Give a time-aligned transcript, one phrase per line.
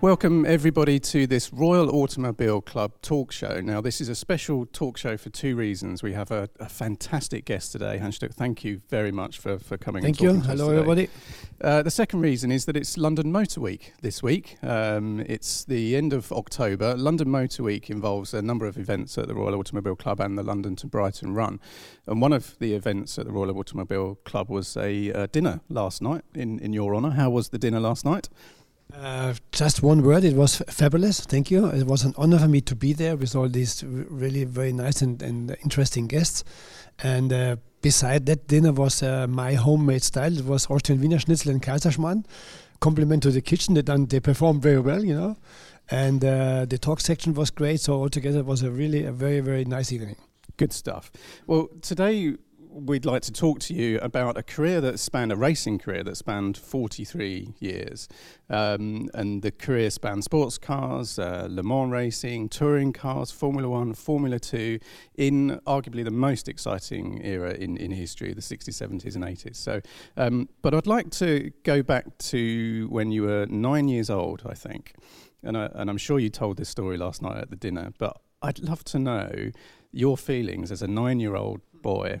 [0.00, 3.60] Welcome, everybody, to this Royal Automobile Club talk show.
[3.60, 6.04] Now, this is a special talk show for two reasons.
[6.04, 7.98] We have a, a fantastic guest today.
[7.98, 10.34] Hans Stuck, thank you very much for, for coming Thank you.
[10.34, 11.08] Hello, everybody.
[11.60, 14.56] Uh, the second reason is that it's London Motor Week this week.
[14.62, 16.96] Um, it's the end of October.
[16.96, 20.44] London Motor Week involves a number of events at the Royal Automobile Club and the
[20.44, 21.58] London to Brighton Run.
[22.06, 26.00] And one of the events at the Royal Automobile Club was a uh, dinner last
[26.00, 27.10] night in, in your honour.
[27.10, 28.28] How was the dinner last night?
[28.94, 30.24] Uh, just one word.
[30.24, 31.20] It was fabulous.
[31.20, 31.66] Thank you.
[31.66, 35.02] It was an honor for me to be there with all these really very nice
[35.02, 36.42] and, and interesting guests.
[37.02, 40.36] And uh, beside that dinner was uh, my homemade style.
[40.36, 42.24] It was Austrian Wiener Schnitzel and Kaiserschmarrn.
[42.80, 43.74] Compliment to the kitchen.
[43.74, 44.06] They done.
[44.06, 45.36] They performed very well, you know.
[45.90, 47.80] And uh, the talk section was great.
[47.80, 50.16] So altogether, it was a really a very very nice evening.
[50.56, 51.10] Good stuff.
[51.46, 52.36] Well, today
[52.86, 56.16] we'd like to talk to you about a career that spanned a racing career that
[56.16, 58.08] spanned 43 years.
[58.48, 63.94] Um, and the career spanned sports cars, uh, Le Mans racing, touring cars, Formula One,
[63.94, 64.78] Formula Two,
[65.16, 69.56] in arguably the most exciting era in, in history, the 60s, 70s, and 80s.
[69.56, 69.80] So,
[70.16, 74.54] um, but I'd like to go back to when you were nine years old, I
[74.54, 74.94] think.
[75.42, 78.20] And, I, and I'm sure you told this story last night at the dinner, but
[78.42, 79.50] I'd love to know
[79.92, 82.20] your feelings as a nine year old boy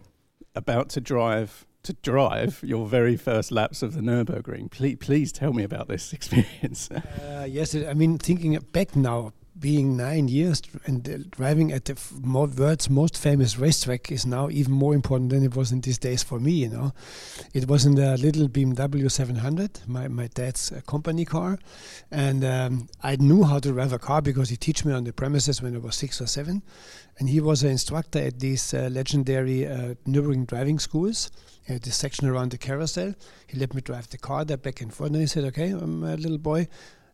[0.54, 4.70] about to drive to drive your very first laps of the Nurburgring.
[4.70, 6.90] Please, please tell me about this experience.
[6.90, 11.96] Uh, yes, I mean, thinking back now, being nine years and uh, driving at the
[12.24, 16.22] world's most famous racetrack is now even more important than it was in these days
[16.22, 16.52] for me.
[16.52, 16.92] You know,
[17.54, 21.58] it was in the little BMW 700, my my dad's uh, company car,
[22.10, 25.12] and um, I knew how to drive a car because he taught me on the
[25.12, 26.62] premises when I was six or seven,
[27.18, 29.94] and he was an instructor at these uh, legendary uh,
[30.46, 31.30] driving schools.
[31.70, 33.14] At the section around the carousel,
[33.46, 35.10] he let me drive the car there back and forth.
[35.10, 36.66] And he said, "Okay, I'm a little boy.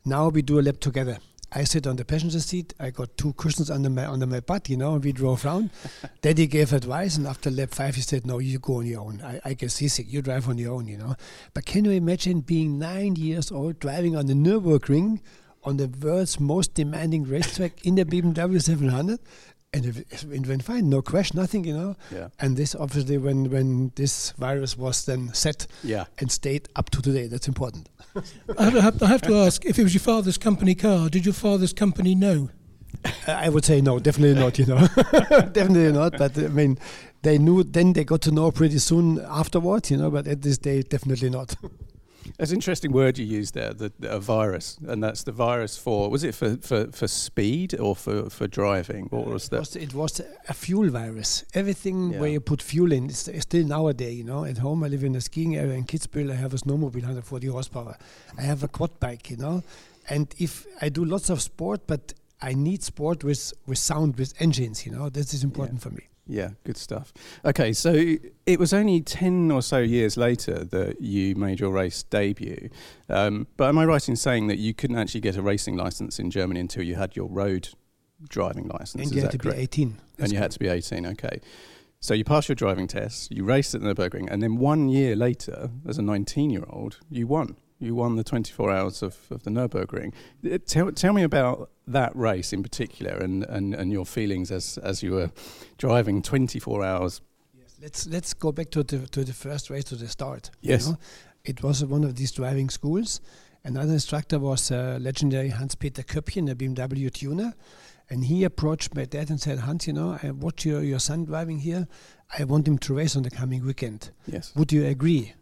[0.04, 1.18] Now we do a lap together."
[1.56, 2.74] I sit on the passenger seat.
[2.80, 5.70] I got two cushions under my under my butt, you know, and we drove around.
[6.20, 9.20] Daddy gave advice, and after lap five, he said, "No, you go on your own.
[9.22, 10.12] I, I get seasick.
[10.12, 11.14] You drive on your own, you know."
[11.52, 15.20] But can you imagine being nine years old driving on the Nürburgring
[15.62, 19.20] on the world's most demanding racetrack in the BMW 700?
[19.74, 21.96] And it, it went fine, no crash, nothing, you know.
[22.12, 22.28] Yeah.
[22.38, 26.04] And this obviously, when when this virus was then set Yeah.
[26.20, 27.88] and stayed up to today, that's important.
[28.58, 31.34] I have- I have to ask, if it was your father's company car, did your
[31.34, 32.50] father's company know?
[33.26, 34.58] I would say no, definitely not.
[34.58, 34.86] You know,
[35.52, 36.16] definitely not.
[36.18, 36.78] But I mean,
[37.22, 37.64] they knew.
[37.64, 39.90] Then they got to know pretty soon afterwards.
[39.90, 41.56] You know, but at this day, definitely not.
[42.38, 46.10] It's an interesting word you used there, the, a virus, and that's the virus for,
[46.10, 49.06] was it for, for, for speed or for, for driving?
[49.10, 49.60] What was it, that?
[49.60, 51.44] was, it was a fuel virus.
[51.54, 52.20] Everything Yeah.
[52.20, 54.16] where you put fuel in is still nowadays.
[54.16, 56.30] You know, at home I live in a skiing area in Kitzbühel.
[56.30, 57.96] I have a snowmobile, 140 horsepower.
[58.38, 59.30] I have a quad bike.
[59.30, 59.62] You know,
[60.08, 64.34] and if I do lots of sport, but I need sport with with sound with
[64.40, 64.84] engines.
[64.86, 66.08] You know, this is important for me.
[66.26, 67.12] Yeah, good stuff.
[67.44, 72.02] Okay, so it was only 10 or so years later that you made your race
[72.02, 72.70] debut.
[73.08, 76.18] Um, but am I right in saying that you couldn't actually get a racing license
[76.18, 77.68] in Germany until you had your road
[78.26, 79.02] driving license?
[79.02, 79.60] And you had to be correct?
[79.60, 80.00] 18.
[80.18, 81.40] And you had to be 18, okay.
[82.00, 85.16] So you passed your driving test, you raced at the Nürburgring, and then one year
[85.16, 87.56] later, as a 19 year old, you won.
[87.84, 90.12] You won the 24 hours of, of the Nürburgring.
[90.44, 94.78] Uh, Tell, tell me about that race in particular and, and, and your feelings as,
[94.78, 95.30] as you were
[95.78, 97.20] driving 24 hours.
[97.82, 100.50] Let's let's go back to the to the first race to the start.
[100.62, 100.90] Yes.
[101.44, 103.20] It was one of these driving schools.
[103.62, 107.52] Another instructor was uh, legendary Hans-Peter Köppchen, a BMW tuner.
[108.10, 111.24] And he approached my dad and said, Hans, you know, I watch your, your son
[111.24, 111.88] driving here.
[112.38, 114.10] I want him to race on the coming weekend.
[114.26, 114.52] Yes.
[114.54, 115.32] Would you agree?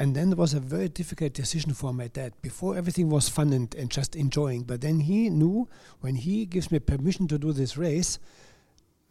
[0.00, 2.32] And then it was a very difficult decision for my dad.
[2.40, 4.62] Before everything was fun and, and just enjoying.
[4.62, 5.68] But then he knew
[6.00, 8.18] when he gives me permission to do this race,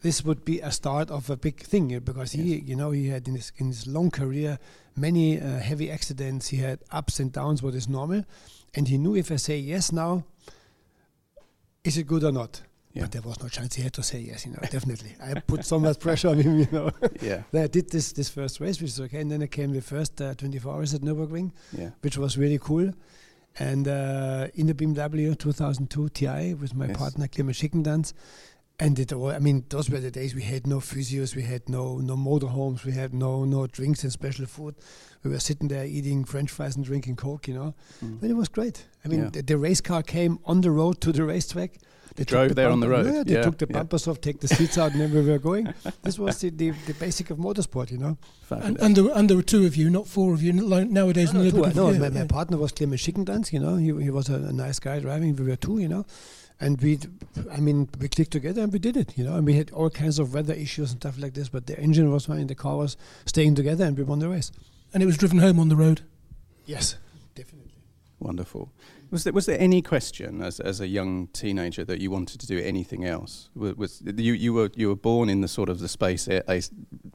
[0.01, 3.09] this would be a start of a big thing uh, because he, you know, he
[3.09, 4.57] had in his in his long career
[4.95, 6.47] many uh, heavy accidents.
[6.47, 8.25] He had ups and downs, what is normal,
[8.73, 10.23] and he knew if I say yes now,
[11.83, 12.61] is it good or not?
[12.93, 13.03] Yeah.
[13.03, 13.75] But there was no chance.
[13.75, 15.15] He had to say yes, you know, definitely.
[15.21, 16.91] I put so much pressure on him, you know.
[17.21, 17.43] Yeah.
[17.51, 19.81] then I did this this first race, which is okay, and then I came the
[19.81, 21.91] first uh, 24 hours at Nürburgring, Yeah.
[22.01, 22.91] which was really cool.
[23.59, 26.97] And uh, in the BMW 2002 Ti with my Yes.
[26.97, 28.13] partner Clemens Schickentanz,
[28.79, 29.29] and it all.
[29.31, 32.85] I mean, those were the days we had no physios, we had no no motorhomes,
[32.85, 34.75] we had no no drinks and special food.
[35.23, 37.73] We were sitting there eating French fries and drinking Coke, you know.
[38.03, 38.19] Mm.
[38.21, 38.85] But it was great.
[39.03, 39.29] I mean, Yeah.
[39.31, 41.77] the, the race car came on the road to the racetrack.
[42.15, 43.05] They drove the there on the road.
[43.05, 43.77] Yeah, they Yeah, took the yeah.
[43.79, 45.73] bumpers off, take the seats out, and then we were going.
[46.03, 48.17] This was the, the, the basic of motorsport, you know.
[48.49, 50.51] And, and, there, and there were two of you, not four of you.
[50.53, 52.25] Like nowadays, No, no, two, no, my, my yeah.
[52.25, 53.75] partner was Clemens Schickentanz, you know.
[53.77, 55.35] He, he was a, a nice guy driving.
[55.35, 56.05] We were two, you know.
[56.61, 56.99] And we,
[57.51, 59.35] I mean, we clicked together and we did it, you know.
[59.35, 62.11] And we had all kinds of weather issues and stuff like this, but the engine
[62.11, 64.51] was fine, the car was staying together, and we won the race.
[64.93, 66.01] And it was driven home on the road.
[66.65, 66.97] Yes,
[67.35, 67.71] definitely.
[68.19, 68.71] Wonderful.
[69.11, 72.47] Was there was there any question as as a young teenager that you wanted to
[72.47, 73.49] do anything else?
[73.55, 76.27] Was, was you you were you were born in the sort of the space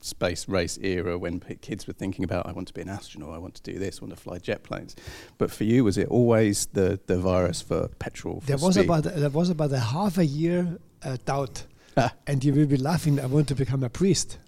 [0.01, 3.35] space race era when p- kids were thinking about I want to be an astronaut,
[3.35, 4.97] I want to do this, I want to fly jet planes.
[5.39, 8.41] But for you, was it always the the virus for petrol?
[8.41, 8.85] For There was speed?
[8.87, 12.13] about there was about a half a year uh, doubt, Ah.
[12.27, 13.21] and you will be laughing.
[13.21, 14.39] I want to become a priest.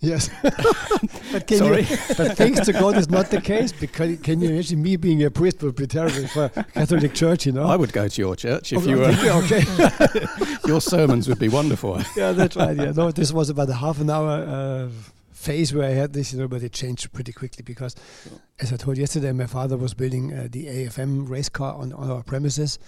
[0.00, 0.30] Yes,
[1.32, 1.82] but can Sorry.
[1.82, 1.96] you?
[2.16, 3.72] But thanks to God, it's not the case.
[3.72, 7.46] Because can you imagine me being a priest would be terrible for Catholic Church?
[7.46, 7.64] You know.
[7.64, 9.12] I would go to your church if Oh, you were.
[9.42, 9.64] okay.
[10.68, 12.00] your sermons would be wonderful.
[12.16, 12.76] yeah, that's right.
[12.76, 14.88] Yeah, no, this was about a half an hour uh,
[15.48, 17.94] phase where I had this, you know, but it changed pretty quickly because,
[18.60, 22.10] as I told yesterday, my father was building uh, the AFM race car on, on
[22.10, 22.78] our premises,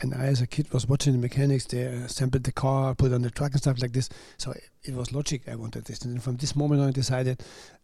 [0.00, 1.66] and I, as a kid, was watching the mechanics.
[1.66, 4.08] They assembled the car, put on the truck and stuff like this.
[4.38, 5.42] So it, it was logic.
[5.48, 7.42] I wanted this, and then from this moment on, I decided.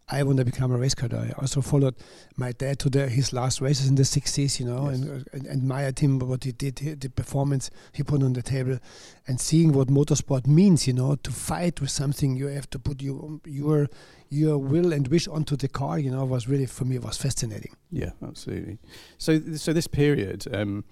[0.09, 1.35] I want to become a race car driver.
[1.37, 1.97] I also followed
[2.37, 5.01] my dad to the, his last races in the 60s, you know, Yes.
[5.01, 8.41] and, uh, and admired him, what he did, he- the performance he put on the
[8.43, 8.79] table
[9.27, 13.03] and seeing what motorsport means, you know, to fight with something, you have to put
[13.03, 13.89] your your
[14.31, 17.75] your will and wish onto the car, you know, was really for me was fascinating.
[17.91, 18.79] Yeah, absolutely.
[19.19, 20.85] So, so this period, um,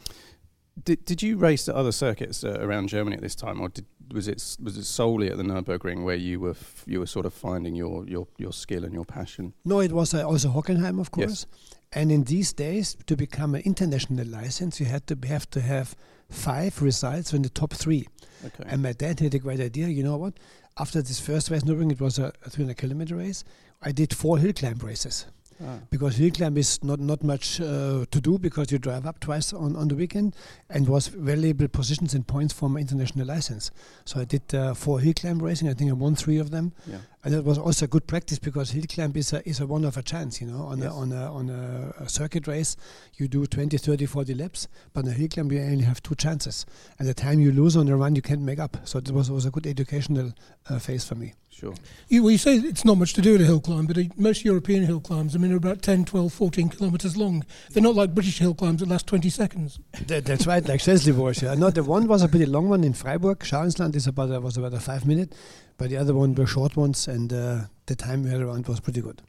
[0.82, 3.86] did did you race at other circuits uh, around Germany at this time, or did,
[4.12, 7.26] was it was it solely at the Nurburgring where you were f- you were sort
[7.26, 9.54] of finding your your your skill and your passion?
[9.64, 11.30] No, it was uh, also Hockenheim, of course.
[11.30, 11.44] Yes.
[11.44, 11.80] course.
[11.92, 15.94] And in these days, to become an international license, you had to have to have
[16.28, 18.08] five results in the top three.
[18.44, 18.64] Okay.
[18.66, 19.86] And my dad had a great idea.
[19.86, 20.34] You know what?
[20.76, 23.44] After this first race, Nürburgring, it was a, a 300 kilometer race.
[23.80, 25.26] I did four hill climb races.
[25.62, 29.20] Ah, because hill climb is not not much uh, to do because you drive up
[29.20, 30.34] twice on, on the weekend
[30.68, 33.70] and was valuable positions and points for my international license.
[34.04, 35.68] So I did uh, four hill climb racing.
[35.68, 36.98] I think I won three of them, yeah.
[37.22, 39.96] and that was also good practice because hill climb is a is a one of
[39.96, 40.40] a chance.
[40.40, 40.90] You know, on Yes.
[40.92, 42.76] a on a on a, a circuit race,
[43.16, 46.14] you do 20, 30, 40 laps, but on a hill climb you only have two
[46.16, 46.66] chances,
[46.98, 48.76] and the time you lose on the run you can't make up.
[48.84, 50.32] So it was was a good educational
[50.68, 51.34] uh, phase for me.
[51.54, 51.74] Sure.
[52.08, 54.02] You, well, you say it's not much to do at a hill climb, but uh,
[54.16, 57.44] most European hill climbs, I mean, are about 10, 12, 14 kilometres long.
[57.70, 59.78] They're not like British hill climbs that last 20 seconds.
[60.08, 61.42] That, that's right, like Schleswig was.
[61.42, 61.54] Yeah.
[61.54, 63.38] No, the one was a pretty long one in Freiburg.
[63.38, 65.32] Schauinsland is about a, was about a five minute,
[65.78, 68.80] but the other one were short ones, and uh, the time we had around was
[68.80, 69.22] pretty good.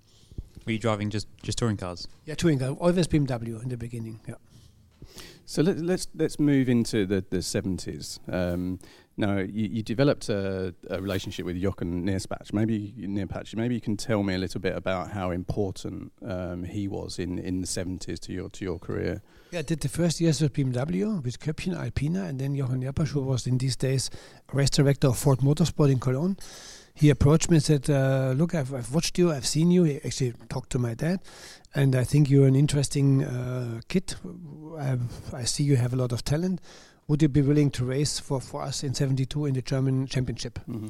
[0.65, 2.07] Were you driving just, just touring cars?
[2.25, 4.19] Yeah, touring car, always BMW in the beginning.
[4.27, 4.35] Yeah.
[5.45, 8.19] So let, let's let's move into the the seventies.
[8.31, 8.79] Um,
[9.17, 12.53] now you, you developed a, a relationship with Jochen Neerpasch.
[12.53, 13.55] Maybe Neerpasch.
[13.55, 17.39] Maybe you can tell me a little bit about how important um, he was in,
[17.39, 19.21] in the seventies to your to your career.
[19.51, 23.09] Yeah, I did the first years with BMW with Köpchen, Alpina, and then Jochen Neerpasch,
[23.09, 24.09] who was in these days
[24.51, 26.37] race director of Ford Motorsport in Cologne.
[26.97, 29.83] He approached me and said, uh, Look, I've, I've watched you, I've seen you.
[29.83, 31.19] He actually talked to my dad,
[31.73, 34.15] and I think you're an interesting uh, kid.
[34.79, 34.97] I,
[35.33, 36.61] I see you have a lot of talent.
[37.07, 40.59] Would you be willing to race for, for us in 72 in the German Championship?
[40.67, 40.87] Mm-hmm.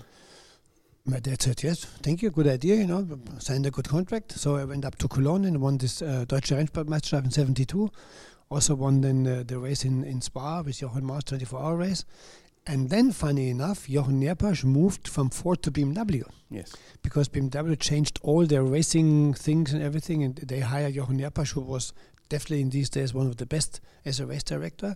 [1.08, 3.08] My dad said, yes, thank you, good idea, you know,
[3.38, 4.32] signed a good contract.
[4.32, 7.92] So I went up to Cologne and won this uh, Deutsche Rennsportmeisterschaft in 72.
[8.50, 12.06] Also won then uh, the race in, in Spa with Jochen Mass 24-hour race.
[12.68, 16.76] And then, funny enough, Jochen Neerpasch moved from Ford to BMW Yes.
[17.04, 21.62] because BMW changed all their racing things and everything, and they hired Jochen Neerpasch, who
[21.62, 21.94] was
[22.30, 24.96] definitely in these days one of the best as a race director.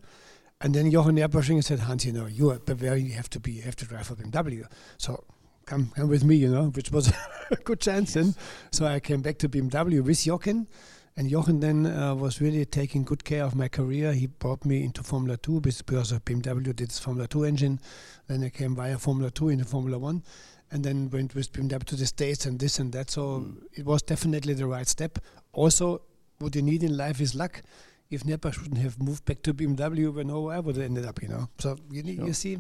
[0.62, 3.54] And then Jochen Neerpasch said, Hans, you know, you are Bavarian, you have to be,
[3.54, 4.66] you have to drive for BMW.
[4.98, 5.24] So
[5.66, 7.14] come, come with me, you know, which was
[7.52, 8.18] a good chance.
[8.18, 8.36] And
[8.72, 10.68] so I came back to BMW with Jochen.
[11.16, 14.12] And Jochen then uh, was really taking good care of my career.
[14.14, 17.80] He brought me into Formula 2 bes- because of BMW did this Formula 2 engine.
[18.28, 20.24] Then I came via Formula 2 into Formula 1
[20.72, 23.10] and then went with BMW to the States and this and that.
[23.10, 23.64] So Mm.
[23.74, 25.20] it was definitely the right step.
[25.54, 26.02] Also,
[26.40, 27.62] what you need in life is luck.
[28.10, 31.06] If Nepa shouldn't have moved back to BMW, we know where I would have ended
[31.06, 31.50] up, you know.
[31.60, 32.26] So you, sure.
[32.28, 32.60] you see,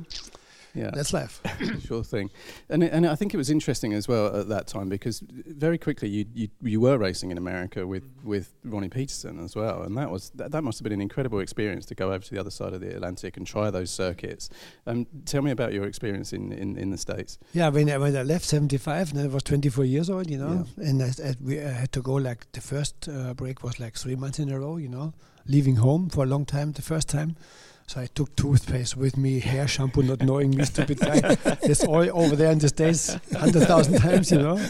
[0.73, 1.41] yeah, that's laugh.
[1.85, 2.29] sure thing,
[2.69, 6.09] and and I think it was interesting as well at that time because very quickly
[6.09, 8.29] you you, you were racing in America with mm-hmm.
[8.29, 11.39] with Ronnie Peterson as well, and that was that, that must have been an incredible
[11.39, 14.49] experience to go over to the other side of the Atlantic and try those circuits.
[14.87, 17.37] Um, tell me about your experience in, in, in the states.
[17.53, 20.65] Yeah, when I, when I left '75, and I was 24 years old, you know,
[20.77, 20.89] yeah.
[20.89, 23.95] and I, I, we, I, had to go like the first uh, break was like
[23.95, 25.13] three months in a row, you know,
[25.47, 27.35] leaving home for a long time the first time.
[27.89, 31.21] So I took toothpaste with me, hair shampoo, not knowing me, stupid guy.
[31.63, 34.63] It's all over there in the States, 100,000 times, you know.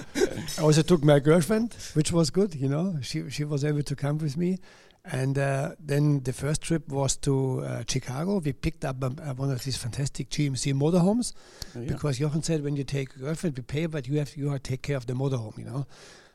[0.57, 2.97] I also took my girlfriend, which was good, you know.
[3.01, 4.59] She, she was able to come with me.
[5.03, 8.39] And uh, then the first trip was to uh, Chicago.
[8.39, 11.33] We picked up um, uh, one of these fantastic GMC motorhomes
[11.75, 11.91] oh, yeah.
[11.91, 14.63] because Jochen said when you take a girlfriend, we pay, but you have you have
[14.63, 15.85] to take care of the motorhome, you know.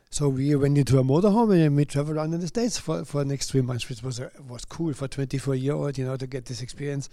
[0.09, 3.19] So we went into a motorhome and we traveled around in the States for, for
[3.19, 6.15] the next three months, which was uh, was cool for 24 year old, you know,
[6.15, 7.09] to get this experience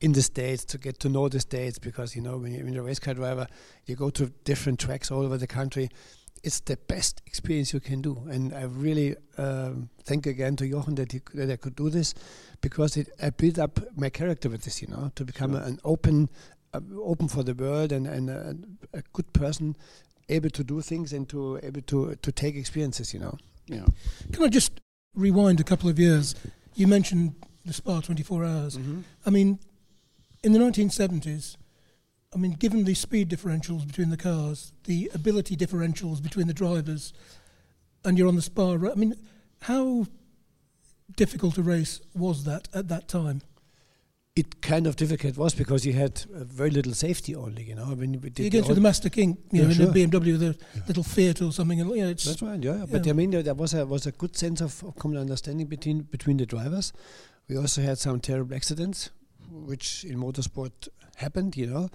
[0.00, 2.86] in the States, to get to know the States, because, you know, when you're, a
[2.86, 3.46] race car driver,
[3.84, 5.90] you go to different tracks all over the country.
[6.42, 8.22] It's the best experience you can do.
[8.30, 12.14] And I really um, thank again to Jochen that, he, that I could do this
[12.60, 15.62] because it, I built up my character with this, you know, to become sure.
[15.62, 16.28] an open,
[16.72, 18.56] uh, open for the world and, and a,
[18.94, 19.76] a good person
[20.28, 23.14] able to do things and to able to to take experiences.
[23.14, 23.38] You know.
[23.66, 23.86] Yeah.
[24.32, 24.80] Can I just
[25.14, 26.34] rewind a couple of years?
[26.74, 28.78] You mentioned the Spa 24 Hours.
[28.78, 29.00] Mm-hmm.
[29.24, 29.58] I mean,
[30.42, 31.56] in the 1970s,
[32.34, 37.12] I mean, given the speed differentials between the cars, the ability differentials between the drivers,
[38.04, 39.14] and you're on the Spa, I mean,
[39.62, 40.06] how
[41.16, 43.42] difficult a race was that at that time?
[44.36, 47.86] It kind of difficult was because you had uh, very little safety only, you know.
[47.86, 49.86] When you did you go through the Masta Kink, you yeah, know, sure.
[49.86, 50.82] in the BMW, the yeah.
[50.86, 52.76] little Fiat or something, and yeah, it's that's right, yeah.
[52.76, 52.86] yeah.
[52.90, 55.66] But I mean, there, there, was a was a good sense of, of, common understanding
[55.66, 56.92] between between the drivers.
[57.48, 59.08] We also had some terrible accidents,
[59.50, 61.88] which in motorsport happened, you know.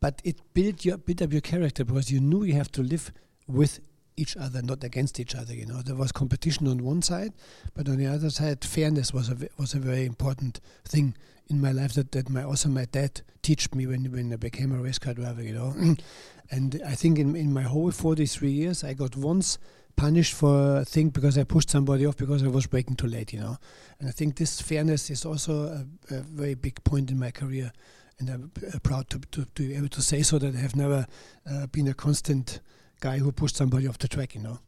[0.00, 3.12] But it built your built up your character because you knew you have to live
[3.46, 3.80] with
[4.16, 5.54] each other, not against each other.
[5.54, 7.32] You know, there was competition on one side,
[7.74, 11.14] but on the other side, fairness was a was a very important thing
[11.48, 14.72] in my life that, that my also my dad taught me when when I became
[14.72, 15.42] a race car driver.
[15.42, 15.74] You know,
[16.50, 19.58] and I think in in my whole 43 years, I got once
[19.96, 23.32] punished for a thing because I pushed somebody off because I was braking too late.
[23.32, 23.58] You know,
[23.98, 25.64] and I think this fairness is also
[26.10, 27.72] a, a very big point in my career.
[28.20, 30.76] And I'm uh, proud to, to, to be able to say so that I have
[30.76, 31.04] never
[31.50, 32.60] uh, been a constant
[33.04, 34.60] guy who pushed somebody off the track, you know.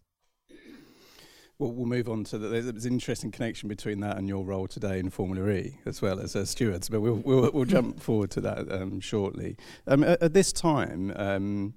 [1.59, 4.45] Well, we'll move on to the, there's, there's, an interesting connection between that and your
[4.45, 7.99] role today in Formula E as well as uh, stewards, but we'll, we'll, we'll jump
[8.09, 9.57] forward to that um, shortly.
[9.87, 11.73] Um, at, at, this time, um,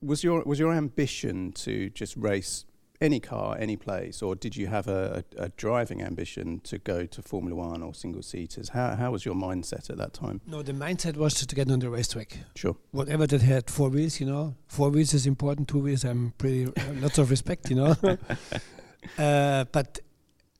[0.00, 2.64] was your was your ambition to just race
[3.02, 7.04] any car, any place, or did you have a, a, a, driving ambition to go
[7.04, 8.70] to Formula One or single seaters?
[8.70, 10.40] How, how was your mindset at that time?
[10.46, 12.38] No, the mindset was to get on the racetrack.
[12.54, 12.76] Sure.
[12.92, 15.68] Whatever that had four wheels, you know, four wheels is important.
[15.68, 17.96] Two wheels, I'm pretty uh, lots of respect, you know.
[19.18, 19.98] uh, but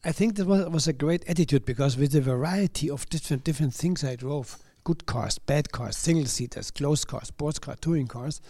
[0.05, 3.73] I think that was, was a great attitude because with the variety of different different
[3.73, 8.41] things I drove, good cars, bad cars, single seaters, closed cars, sports car, touring cars,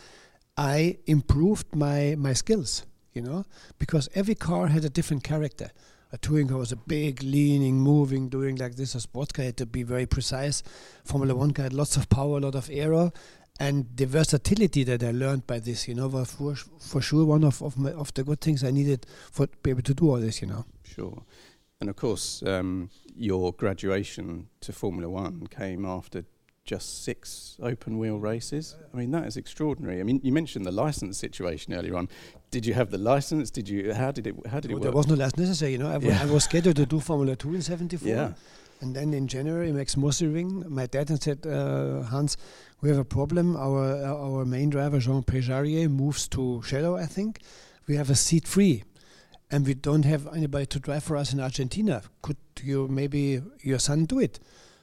[0.56, 3.44] I improved my my skills you know,
[3.78, 5.70] because every car had a different character.
[6.14, 8.94] A touring car was a big, leaning, moving, doing like this.
[8.94, 10.62] A sports car had to be very precise.
[11.04, 13.12] Formula One car had lots of power, a lot of aero,
[13.58, 17.44] and the versatility that I learned by this, you know, was for, for sure one
[17.44, 20.10] of of, my, of the good things I needed for to be able to do
[20.10, 20.64] all this, you know.
[20.84, 21.22] Sure,
[21.80, 26.24] and of course, um, your graduation to Formula One came after
[26.64, 28.76] just six open wheel races.
[28.92, 30.00] I mean, that is extraordinary.
[30.00, 32.08] I mean, you mentioned the license situation earlier on.
[32.52, 33.50] Did you have the license?
[33.50, 33.92] Did you?
[33.92, 34.34] How did it?
[34.46, 34.82] How did it work?
[34.84, 35.72] There was no license necessary.
[35.72, 36.22] You know, I, yeah.
[36.22, 38.08] I was scheduled to do Formula Two in '74.
[38.08, 38.32] Yeah.
[38.80, 42.36] And then in January, Max Mussering, my dad and said, uh, Hans,
[42.80, 43.56] we have a problem.
[43.56, 47.40] Our uh, our main driver, Jean-Pierre Jarier, moves to Shadow, I think.
[47.86, 48.84] We have a seat free
[49.52, 52.02] and we don't have anybody to drive for us in Argentina.
[52.22, 54.40] Could you maybe your son do it?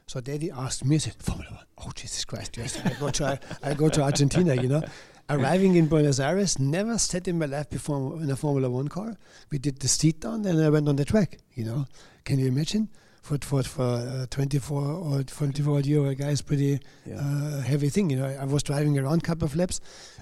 [0.07, 1.65] So daddy asked me, I said, Formula One.
[1.77, 2.79] Oh, Jesus Christ, yes.
[2.83, 4.83] I go to, I go to Argentina, you know.
[5.29, 9.15] Arriving in Buenos Aires, never sat in my life before in a Formula One car.
[9.51, 11.85] We did the seat down, and I went on the track, you know.
[12.25, 12.89] Can you imagine?
[13.21, 17.17] For, for, for uh, 24 or 24 year old guy is pretty yeah.
[17.19, 18.25] uh, heavy thing, you know.
[18.25, 19.81] I was driving around a couple of laps,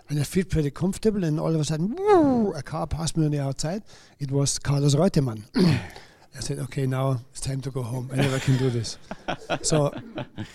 [0.10, 3.24] and I feel pretty comfortable, and all of a sudden, woo, a car passed me
[3.24, 3.84] on the outside.
[4.20, 5.44] It was Carlos Reutemann.
[5.56, 8.10] I said, okay, now it's time to go home.
[8.12, 8.98] I never can do this.
[9.62, 9.92] so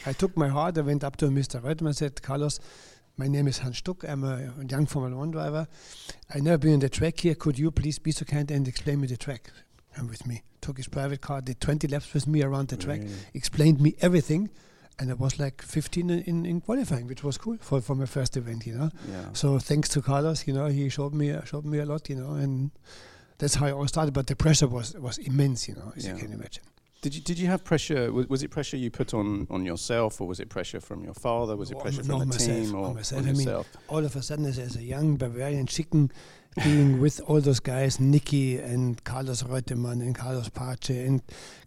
[0.05, 0.77] I took my heart.
[0.79, 1.61] I went up to Mr.
[1.61, 2.61] Reutemann and said, Carlos,
[3.17, 4.05] my name is Hans Stuck.
[4.09, 5.67] I'm a young Formula One driver.
[6.35, 7.35] I've never been on the track here.
[7.35, 9.51] Could you please be so kind and explain me the track?
[9.95, 10.43] Come with me.
[10.63, 13.13] took his private car, did 20 laps with me around the track, Really?
[13.35, 14.49] explained me everything,
[15.01, 18.07] and I was like 15 in, in, in qualifying, which was cool for, for my
[18.07, 18.89] first event, you know.
[19.11, 19.25] Yeah.
[19.33, 22.35] So thanks to Carlos, you know, he showed me showed me a lot, you know,
[22.35, 22.71] and
[23.39, 24.15] that's how it all started.
[24.15, 26.15] But the pressure was was immense, you know, as Yeah.
[26.15, 26.63] you can imagine.
[27.03, 28.13] Did you did you have pressure?
[28.13, 31.15] Was, was it pressure you put on on yourself, or was it pressure from your
[31.15, 31.57] father?
[31.57, 33.23] Was it pressure from the myself, team, or on myself.
[33.23, 33.67] on I mean, yourself?
[33.89, 36.13] All of a sudden, as, as a young Bavarian chicken,
[36.63, 41.23] being with all those guys, Nicky and Carlos Reutemann and Carlos Pace and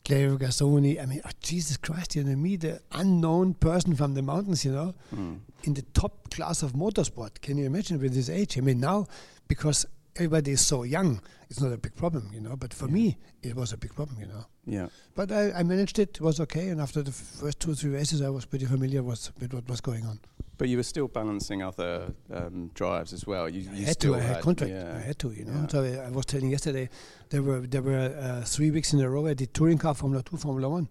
[0.05, 1.01] Clay Regazzoni.
[1.03, 4.71] I mean, oh, Jesus Christ, you know, me, the unknown person from the mountains, you
[4.71, 5.39] know, Mm.
[5.63, 7.41] in the top class of motorsport.
[7.41, 8.57] Can you imagine with this age?
[8.57, 9.07] I mean, now
[9.49, 9.85] because
[10.15, 12.55] everybody is so young, it's not a big problem, you know.
[12.55, 12.93] But for Yeah.
[12.93, 14.45] me, it was a big problem, you know.
[14.65, 14.87] Yeah.
[15.15, 16.09] But I, I managed it.
[16.15, 16.69] It was okay.
[16.69, 19.67] And after the first two or three races, I was pretty familiar with, with what
[19.69, 20.19] was going on.
[20.57, 23.49] But you were still balancing other um, drives as well.
[23.49, 24.19] You, I you had still to.
[24.19, 24.71] I had contract.
[24.71, 24.95] Yeah.
[24.95, 25.31] I had to.
[25.31, 25.51] You know.
[25.61, 25.67] Yeah.
[25.67, 26.89] So I, I was telling yesterday,
[27.29, 30.23] there were there were uh, three weeks in a row I did touring car Formula
[30.23, 30.87] Two, Formula One.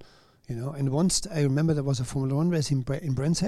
[0.49, 3.15] You know, and once I remember there was a Formula One race in, Bre- in
[3.15, 3.43] Brands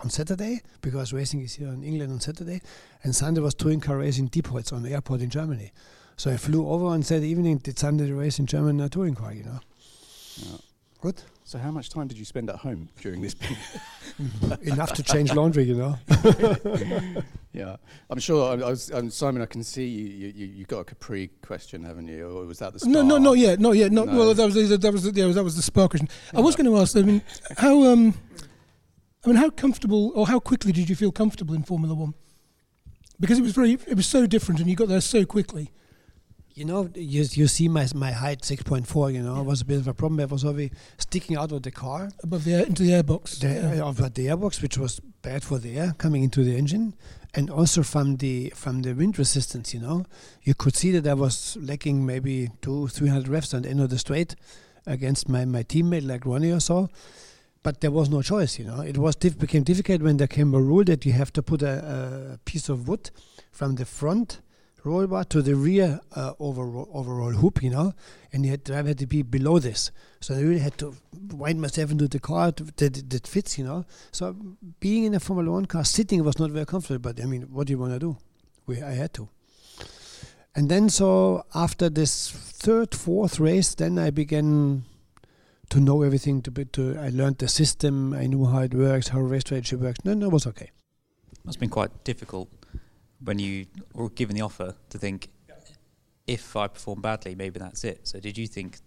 [0.00, 2.60] on Saturday because racing is here in England on Saturday,
[3.02, 5.72] and Sunday was touring car race in Diepholz on the airport in Germany.
[6.16, 9.32] So I flew over on Saturday evening, did Sunday race in German uh, touring car.
[9.32, 9.60] You know,
[10.36, 10.56] Yeah.
[11.04, 13.58] Good So how much time did you spend at home during this period?
[14.72, 15.64] enough to change laundry.
[15.64, 15.98] You know.
[17.52, 17.76] yeah,
[18.08, 18.42] I'm sure.
[18.52, 20.46] I, I was, um, Simon, I can see you, you.
[20.46, 22.26] You got a Capri question, haven't you?
[22.26, 23.24] Or was that the No, no, Spa?
[23.24, 23.92] not yet, not yet.
[23.92, 24.16] No, No.
[24.18, 26.08] well, that was the- that was yeah, that was the spark question.
[26.32, 26.96] I was going to ask.
[26.96, 27.20] I mean,
[27.58, 28.14] how um,
[29.24, 32.14] I mean, how comfortable or how quickly did you feel comfortable in Formula One?
[33.20, 35.70] Because it was very, it was so different, and you got there so quickly.
[36.54, 39.78] You know, you, you see my my height, 6.4, you know, it was a bit
[39.78, 40.20] of a problem.
[40.20, 43.40] I was always sticking out of the car, above the air, into the airbox.
[43.40, 43.82] the, Yeah.
[43.82, 46.94] of the airbox, which was bad for the air coming into the engine,
[47.34, 50.04] and also from the from the wind resistance, you know.
[50.44, 53.90] You could see that I was lacking maybe two, 300 revs on the end of
[53.90, 54.36] the straight
[54.86, 56.88] against my, my teammate like Ronnie or so.
[57.64, 58.80] But there was no choice, you know.
[58.82, 61.62] It was diff- became difficult when there came a rule that you have to put
[61.62, 63.10] a, a piece of wood
[63.50, 64.40] from the front
[64.84, 67.94] roll bar to the rear uh, overall, overall hoop, you know,
[68.32, 69.90] and the had- driver had to be below this.
[70.20, 70.94] So I really had to
[71.32, 73.84] wind myself into the car to, that, that fits, you know.
[74.12, 74.36] So
[74.80, 76.98] being in a Formula One car, sitting was not very comfortable.
[76.98, 78.16] But I mean, what do you want to do?
[78.66, 79.28] We, I had to.
[80.54, 84.84] And then, so after this third, fourth race, then I began
[85.70, 86.42] to know everything.
[86.42, 88.12] To be, to I learned the system.
[88.12, 90.04] I knew how it works, how race strategy works.
[90.04, 90.70] No, no, it was okay.
[91.44, 92.48] Must have been quite difficult
[93.24, 95.28] when you were given the offer to think,
[96.26, 98.06] if I perform badly, maybe that's it.
[98.06, 98.78] So did you think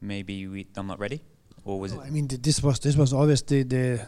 [0.00, 1.20] maybe we, I'm not ready,
[1.64, 2.06] or was No, it?
[2.06, 4.06] I mean, th- this was this was always the, the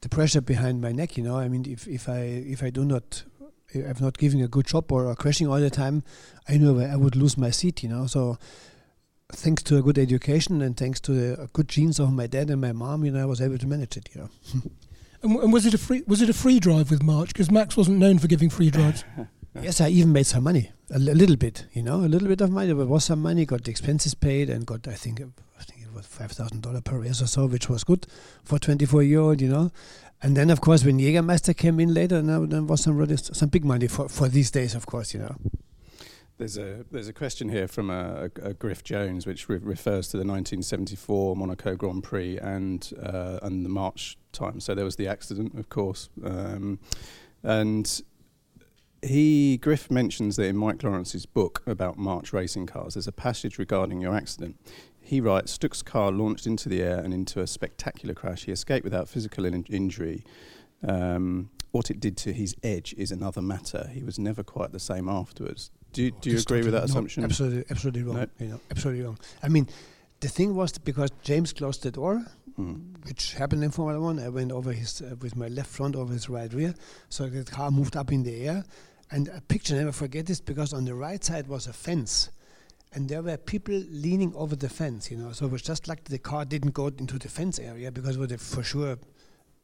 [0.00, 1.16] the pressure behind my neck.
[1.16, 3.24] You know, I mean, if if I if I do not,
[3.70, 6.04] if I'm not giving a good job or, or crashing all the time,
[6.48, 7.82] I know I would lose my seat.
[7.82, 8.38] You know, so
[9.32, 12.60] thanks to a good education and thanks to the good genes of my dad and
[12.60, 14.08] my mom, you know, I was able to manage it.
[14.14, 14.30] You know.
[15.22, 17.28] And, and was it a free was it a free drive with March?
[17.28, 19.04] Because Max wasn't known for giving free drives.
[19.60, 22.50] Yes, I even made some money, a, little bit, you know, a little bit of
[22.50, 22.68] money.
[22.68, 25.92] There was some money, got the expenses paid, and got I think I think it
[25.92, 28.06] was five thousand dollar per race or so, which was good
[28.42, 29.70] for twenty four year old, you know.
[30.22, 33.50] And then of course when Jägermeister came in later, now then was some really some
[33.50, 35.36] big money for for these days, of course, you know.
[36.42, 40.08] There's a there's a question here from a, a, a Griff Jones, which re- refers
[40.08, 44.58] to the 1974 Monaco Grand Prix and uh, and the March time.
[44.58, 46.80] So there was the accident, of course, um,
[47.44, 48.02] and
[49.02, 53.56] he Griff mentions that in Mike Lawrence's book about March racing cars, there's a passage
[53.56, 54.56] regarding your accident.
[55.00, 58.46] He writes, Stuck's car launched into the air and into a spectacular crash.
[58.46, 60.24] He escaped without physical in- injury.
[60.82, 63.88] Um, what it did to his edge is another matter.
[63.92, 65.70] He was never quite the same afterwards.
[65.92, 67.24] Do, you- do you agree with that no, assumption?
[67.24, 68.16] Absolutely, absolutely wrong.
[68.16, 68.26] No.
[68.38, 69.18] You know, absolutely wrong.
[69.42, 69.68] I mean,
[70.20, 72.24] the thing was because James closed the door,
[72.58, 73.06] Mm.
[73.08, 74.18] which happened in Formula One.
[74.18, 76.74] I went over his uh, with my left front over his right rear,
[77.08, 78.64] so the car moved up in the air.
[79.10, 82.28] And a picture, never forget this, because on the right side was a fence,
[82.92, 85.10] and there were people leaning over the fence.
[85.10, 87.90] You know, so it was just like the car didn't go into the fence area
[87.90, 88.98] because it would have for sure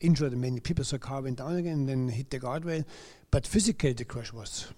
[0.00, 0.82] injured many people.
[0.84, 2.86] So the car went down again, and then hit the guardrail.
[3.30, 4.68] But physically, the crash was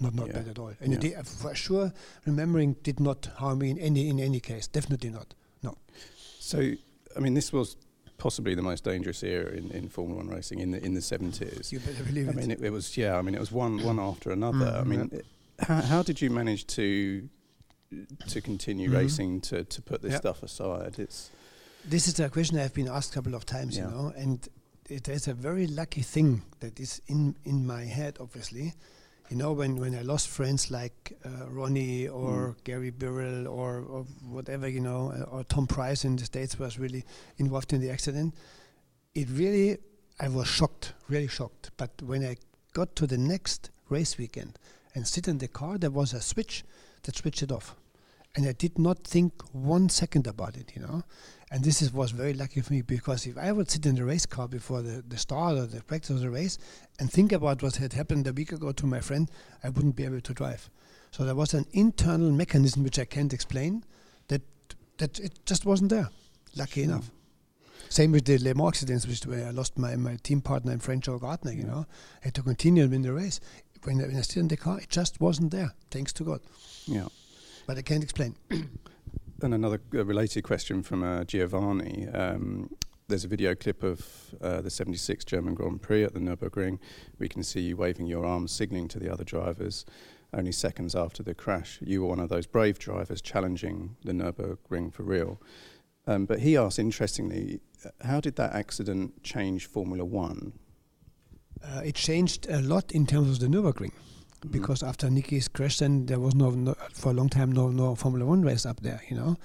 [0.00, 0.32] not not Yeah.
[0.34, 0.72] bad at all.
[0.80, 1.16] And it Yeah.
[1.22, 1.92] did, for sure,
[2.26, 4.66] remembering did not harm me in any in any case.
[4.68, 5.34] Definitely not.
[5.62, 5.76] No.
[6.40, 6.58] So,
[7.16, 7.76] I mean, this was
[8.18, 11.72] possibly the most dangerous era in, in Formula One racing in the in the seventies.
[11.72, 12.36] You better believe I it.
[12.36, 13.18] mean, it, it was yeah.
[13.18, 14.66] I mean, it was one one after another.
[14.68, 14.86] I Mhm.
[14.86, 15.26] mean, it-
[15.58, 17.28] how, how did you manage to
[18.28, 18.94] to continue Mhm.
[18.94, 20.18] racing to, to put this Yeah.
[20.18, 20.98] stuff aside?
[20.98, 21.30] It's
[21.88, 23.84] this is a question I've been asked a couple of times, Yeah.
[23.84, 24.46] you know, and
[24.90, 28.18] it is a very lucky thing that is in in my head.
[28.20, 28.74] Obviously,
[29.28, 32.64] You know, when, when I lost friends like uh, Ronnie or Mm.
[32.64, 36.78] Gerry Birrell or, or whatever, you know, uh, or Tom Pryce in the States was
[36.78, 37.04] really
[37.38, 38.34] involved in the accident,
[39.14, 39.78] it really,
[40.20, 41.72] I was shocked, really shocked.
[41.76, 42.36] But when I
[42.72, 44.58] got to the next race weekend
[44.94, 46.64] and sit in the car, there was a switch
[47.02, 47.74] that switched it off.
[48.36, 51.02] And I did not think one second about it, you know.
[51.50, 54.04] And this is, was very lucky for me because if I would sit in the
[54.04, 56.58] race car before the, the start or the practice of the race
[56.98, 59.30] and think about what had happened a week ago to my friend,
[59.62, 60.68] I wouldn't be able to drive.
[61.12, 63.84] So there was an internal mechanism which I can't explain
[64.28, 64.42] that
[64.98, 66.08] that it just wasn't there.
[66.56, 66.90] Lucky Sure.
[66.92, 67.10] enough.
[67.90, 70.82] Same with the Le Mans accidents, which where I lost my, my team partner and
[70.82, 71.52] French Jo Gartner.
[71.52, 71.86] You know,
[72.22, 73.38] I had to continue and win the race.
[73.84, 75.72] When, I- when I stood in the car, it just wasn't there.
[75.92, 76.40] Thanks to God,
[76.86, 77.06] Yeah.
[77.68, 78.34] but I can't explain.
[79.42, 82.08] And another related question from uh, Giovanni.
[82.08, 82.74] Um,
[83.08, 86.78] there's a video clip of uh, the 76 German Grand Prix at the Nürburgring.
[87.18, 89.84] We can see you waving your arms, signalling to the other drivers.
[90.32, 94.92] Only seconds after the crash, you were one of those brave drivers challenging the Nürburgring
[94.92, 95.38] for real.
[96.06, 97.60] Um, but he asked, interestingly,
[98.00, 100.54] how did that accident change Formula One?
[101.62, 103.92] Uh, it changed a lot in terms of the Nürburgring
[104.40, 104.52] Mm-hmm.
[104.52, 107.94] because after Nicky's crash, then there was no, no for a long time no no
[107.94, 109.00] Formula One race up there.
[109.08, 109.36] You know,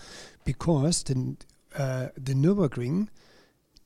[0.45, 1.36] because the
[1.77, 3.08] uh, the Nürburgring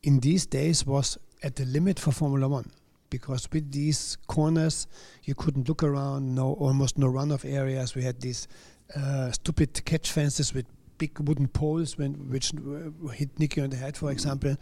[0.04, 2.72] in these days was at the limit for Formula One
[3.10, 4.88] because with these corners
[5.24, 7.96] you couldn't look around, no almost no runoff areas.
[7.96, 8.48] We had these
[8.96, 10.66] uh, stupid catch fences with
[10.98, 14.14] big wooden poles when which uh, hit Nicky on the head, for Mhm.
[14.14, 14.56] example.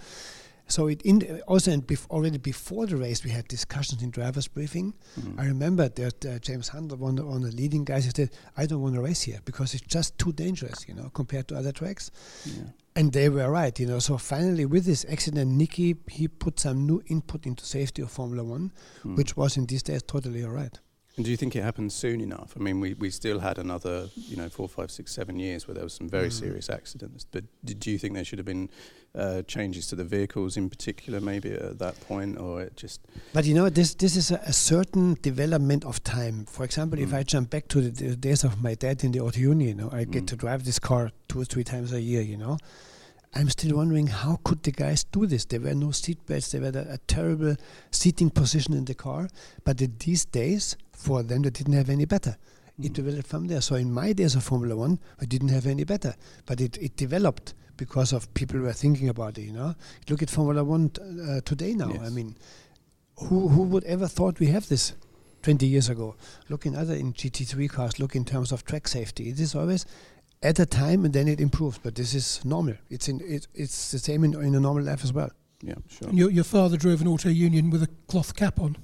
[0.68, 4.48] So it in, also in bef- already before the race we had discussions in drivers
[4.48, 4.94] briefing.
[5.20, 5.40] Mhm.
[5.40, 8.82] I remember that uh, James Hunt, one of the leading guys, he said, "I don't
[8.82, 12.12] want to race here because it's just too dangerous, you know, compared to other tracks."
[12.46, 12.64] Yeah.
[12.96, 14.00] And they were right, you know.
[14.00, 18.44] So finally, with this accident, Nicky he put some new input into safety of Formula
[18.44, 18.72] One,
[19.04, 19.18] Mm.
[19.18, 20.80] which was in these days totally all right.
[21.16, 22.56] And do you think it happened soon enough?
[22.58, 25.76] I mean, we, we still had another, you know, four, five, six, seven years where
[25.76, 26.40] there was some very Mm.
[26.40, 27.24] serious accidents.
[27.30, 28.70] But did do you think there should have been
[29.14, 33.00] uh, changes to the vehicles in particular, maybe at that point, or it just?
[33.32, 36.46] But you know, this this is a, a certain development of time.
[36.46, 37.20] For example, if Mm.
[37.20, 39.76] I jump back to the, the days of my dad in the Auto Union, you
[39.76, 40.28] know, I get Mm.
[40.30, 42.24] to drive this car two or three times a year.
[42.24, 42.58] You know,
[43.36, 45.46] I'm still wondering how could the guys do this?
[45.46, 46.52] There were no seat belts.
[46.52, 47.56] There were a, terrible
[47.92, 49.28] seating position in the car.
[49.64, 52.38] But in these days, for them, they didn't have any better.
[52.80, 52.94] It Mm.
[52.94, 53.62] developed from there.
[53.62, 56.16] So in my days of Formula One, I didn't have any better,
[56.46, 59.44] but it, it developed because of people were thinking about it.
[59.44, 59.76] You know,
[60.10, 61.92] look at Formula One uh, today now.
[62.04, 62.36] I mean,
[63.18, 64.94] who who would ever thought we have this
[65.44, 66.16] 20 years ago?
[66.50, 68.00] Look in other in GT3 cars.
[68.00, 69.30] Look in terms of track safety.
[69.30, 69.86] It is always
[70.44, 71.80] at a time and then it improves.
[71.80, 72.76] But this is normal.
[72.90, 75.32] It's in it, it's the same in, in a normal life as well.
[75.62, 76.10] Yeah, sure.
[76.10, 78.78] And your, your father drove an auto union with a cloth cap on.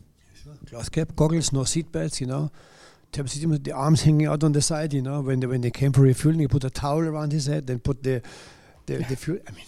[0.68, 2.20] Cloth cap, goggles, no seat belts.
[2.22, 2.52] You know.
[3.12, 5.22] Tab- see with The arms hanging out on the side, you know.
[5.22, 7.80] When they, when they came for refueling, he put a towel around his head, then
[7.80, 8.22] put the
[8.86, 9.40] the, the fuel.
[9.48, 9.66] I mean,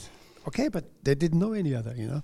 [0.48, 2.24] okay, but they didn't know any other, you know.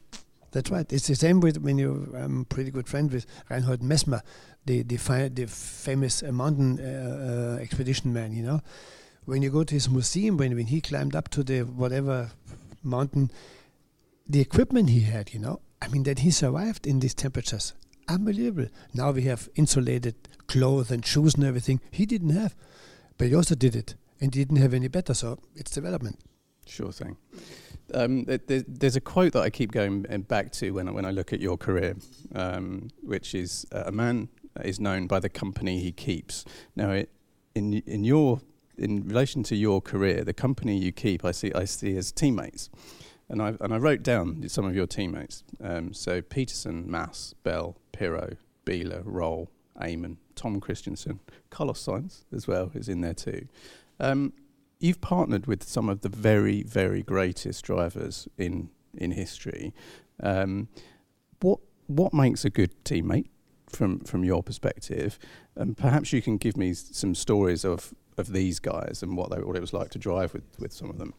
[0.52, 0.92] That's right.
[0.94, 2.14] It's the same with when you.
[2.16, 4.22] I'm a pretty good friend with Reinhold Messner,
[4.66, 8.32] the the, fi- the famous uh, mountain uh, uh, expedition man.
[8.32, 8.62] You know,
[9.28, 12.32] when you go to his museum, when when he climbed up to the whatever
[12.82, 13.30] mountain,
[14.26, 17.74] the equipment he had, you know, I mean that he survived in these temperatures.
[18.08, 18.70] Unbelievable.
[18.94, 20.16] Now we have insulated
[20.48, 21.82] clothes and shoes and everything.
[21.92, 22.56] He didn't have,
[23.18, 25.14] but he also did it and didn't have any better.
[25.14, 26.20] So it's development.
[26.66, 27.18] Sure thing.
[27.94, 30.92] Um, th- th- there's a quote that I keep going uh, back to when I,
[30.92, 31.96] when I look at your career,
[32.34, 34.30] um, which is uh, a man
[34.64, 36.46] is known by the company he keeps.
[36.78, 37.10] Now, it,
[37.56, 38.42] in in your
[38.78, 42.70] in relation to your career, the company you keep, I see I see as teammates,
[43.30, 45.44] and I and I wrote down some of your teammates.
[45.62, 49.50] Um, so Peterson, Mass, Bell, Pirro, Biela, Roll,
[49.82, 53.48] Amon, Tom Kristensen, Carlos Sainz as well is in there too.
[54.00, 54.34] Um,
[54.80, 59.74] you've partnered with some of the very, very greatest drivers in in history.
[60.22, 60.68] Um,
[61.42, 63.28] what what makes a good teammate
[63.70, 65.18] from from your perspective?
[65.56, 69.38] And perhaps you can give me some stories of, of these guys and what they,
[69.42, 71.14] what it was like to drive with, with some of them.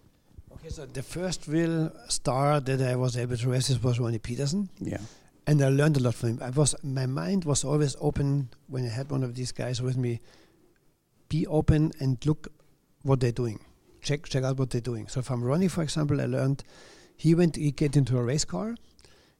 [0.54, 4.68] Okay, so the first real star that I was able to race was Ronnie Peterson,
[4.80, 4.98] Yeah.
[5.46, 6.38] and I learned a lot from him.
[6.42, 9.96] I was my mind was always open when I had one of these guys with
[9.96, 10.20] me.
[11.28, 12.48] Be open and look
[13.02, 13.60] what they're doing.
[14.00, 15.08] Check check out what they're doing.
[15.08, 16.64] So from Ronnie, for example, I learned
[17.16, 18.76] he went he get into a race car.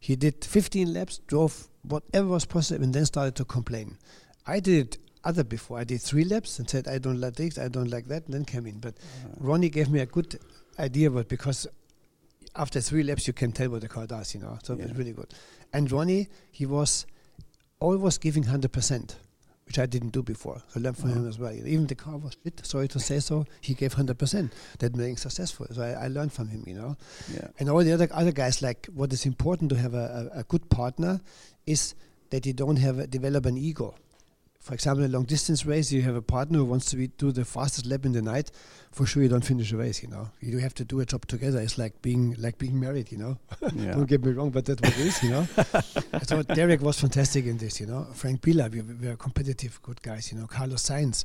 [0.01, 3.99] He did 15 laps, drove whatever was possible, and then started to complain.
[4.47, 5.79] I did other before.
[5.79, 8.35] I did three laps and said I don't like this, I don't like that, and
[8.35, 8.79] then came in.
[8.79, 9.29] But uh.
[9.39, 10.39] Ronnie gave me a good
[10.79, 11.67] idea about because
[12.57, 14.59] after three laps you can tell what the car does, you know.
[14.63, 15.33] So it was really good.
[15.73, 17.07] And Ronnie, he was
[17.81, 19.17] always giving hundred percent.
[19.69, 20.63] Which I didn't do before.
[20.69, 21.29] So I learned from him uh-huh.
[21.29, 21.53] as well.
[21.53, 23.45] Even the car was shit, sorry to say so.
[23.61, 24.51] He gave 100%.
[24.79, 25.67] That made him successful.
[25.71, 26.97] So I, I learned from him, you know.
[27.33, 27.49] Yeah.
[27.59, 30.43] And all the other other guys, like what is important to have a, a, a
[30.45, 31.21] good partner
[31.67, 31.95] is
[32.31, 33.95] that you don't have a, develop an ego.
[34.69, 37.33] For example, a long distance race, you have a partner who wants to be, do
[37.33, 38.51] the fastest lap in the night.
[38.91, 40.03] For sure, you don't finish a race.
[40.03, 41.59] You know, you have to do a job together.
[41.59, 43.11] It's like being like being married.
[43.11, 43.39] You know,
[43.75, 43.93] Yeah.
[43.97, 45.23] don't get me wrong, but that's what it is.
[45.23, 45.47] You know,
[46.25, 47.81] so Derek was fantastic in this.
[47.81, 50.31] You know, Frank Biela, we, we were competitive, good guys.
[50.31, 51.25] You know, Carlos Sainz,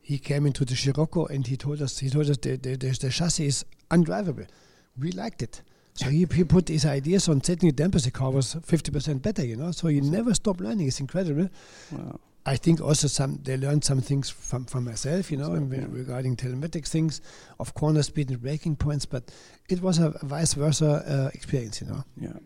[0.00, 2.88] he came into the Scirocco and he told us he told us the the, the,
[2.88, 4.46] the chassis is undrivable.
[4.98, 5.60] We liked it.
[5.92, 8.04] So he, he put his ideas on setting the dampers.
[8.04, 9.72] The car was 50% better, you know.
[9.72, 10.86] So you never stop learning.
[10.86, 11.50] It's incredible.
[11.92, 12.20] Wow.
[12.48, 15.86] I think also some they learned some things from, from myself, you know, So, yeah.
[15.90, 17.20] regarding telematics things
[17.58, 19.04] of corner speed and braking points.
[19.06, 19.30] But
[19.68, 22.04] it was a vice versa uh, experience, you know.
[22.16, 22.38] Yeah.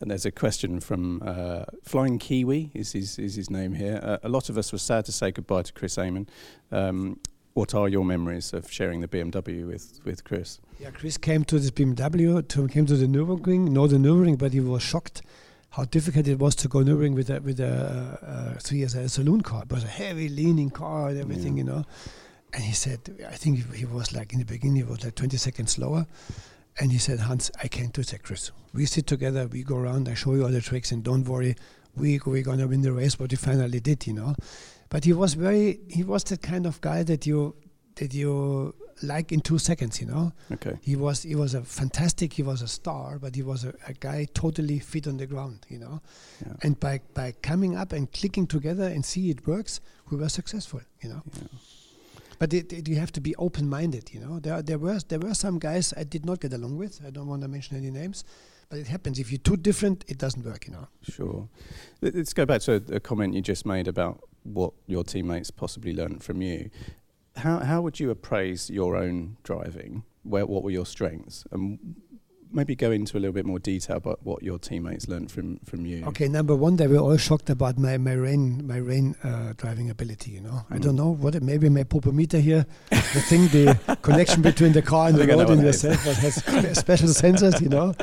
[0.00, 4.00] And there's a question from uh, Flying Kiwi is his, is his name here.
[4.02, 6.28] Uh, a lot of us were sad to say goodbye to Chris Amon.
[6.72, 7.20] Um,
[7.54, 10.58] what are your memories of sharing the BMW with, with Chris?
[10.80, 14.52] Yeah, Chris came to this BMW, to, came to the Nürburgring, not the Nürburgring, but
[14.52, 15.22] he was shocked
[15.72, 19.40] how difficult it was to go Nürburgring with a with a three as a saloon
[19.40, 19.62] car.
[19.62, 21.64] It was a heavy leaning car and everything, Yeah.
[21.64, 21.84] you know.
[22.54, 25.14] And he said, I think he- he was like in the beginning, he was like
[25.14, 26.06] 20 seconds slower.
[26.78, 28.50] And he said, Hans, I can't do that, Chris.
[28.74, 31.54] We sit together, we go around, I show you all the tricks, and don't worry,
[31.96, 33.14] we we're gonna win the race.
[33.16, 34.34] But he finally did, you know.
[34.90, 37.54] But he was very, he was the kind of guy that you
[37.96, 40.32] that you like in two seconds, you know.
[40.52, 40.78] Okay.
[40.80, 42.32] He was he was a fantastic.
[42.34, 45.66] He was a star, but he was a, a guy totally fit on the ground,
[45.68, 46.00] you know.
[46.46, 46.52] Yeah.
[46.62, 50.80] And by by coming up and clicking together and see it works, we were successful,
[51.02, 51.22] you know.
[51.36, 51.48] Yeah.
[52.38, 54.40] But it, it, you have to be open-minded, you know.
[54.40, 57.00] There there were there were some guys I did not get along with.
[57.06, 58.24] I don't want to mention any names,
[58.68, 59.18] but it happens.
[59.18, 60.88] If you're too different, it doesn't work, you know.
[61.02, 61.48] Sure.
[62.00, 65.50] Let- Let's go back to a, a comment you just made about what your teammates
[65.52, 66.70] possibly learned from you.
[67.36, 70.04] How how would you appraise your own driving?
[70.22, 71.44] Where what were your strengths?
[71.50, 71.96] And
[72.54, 75.86] maybe go into a little bit more detail about what your teammates learned from from
[75.86, 76.04] you.
[76.08, 79.88] Okay, number one, they were all shocked about my my rain my rain uh, driving
[79.90, 80.32] ability.
[80.32, 80.82] You know, I Mm.
[80.82, 85.08] don't know what it, maybe my popometer here, the thing, the connection between the car
[85.08, 86.34] and I the I road and that yourself, but has
[86.78, 87.60] special sensors.
[87.62, 87.94] You know,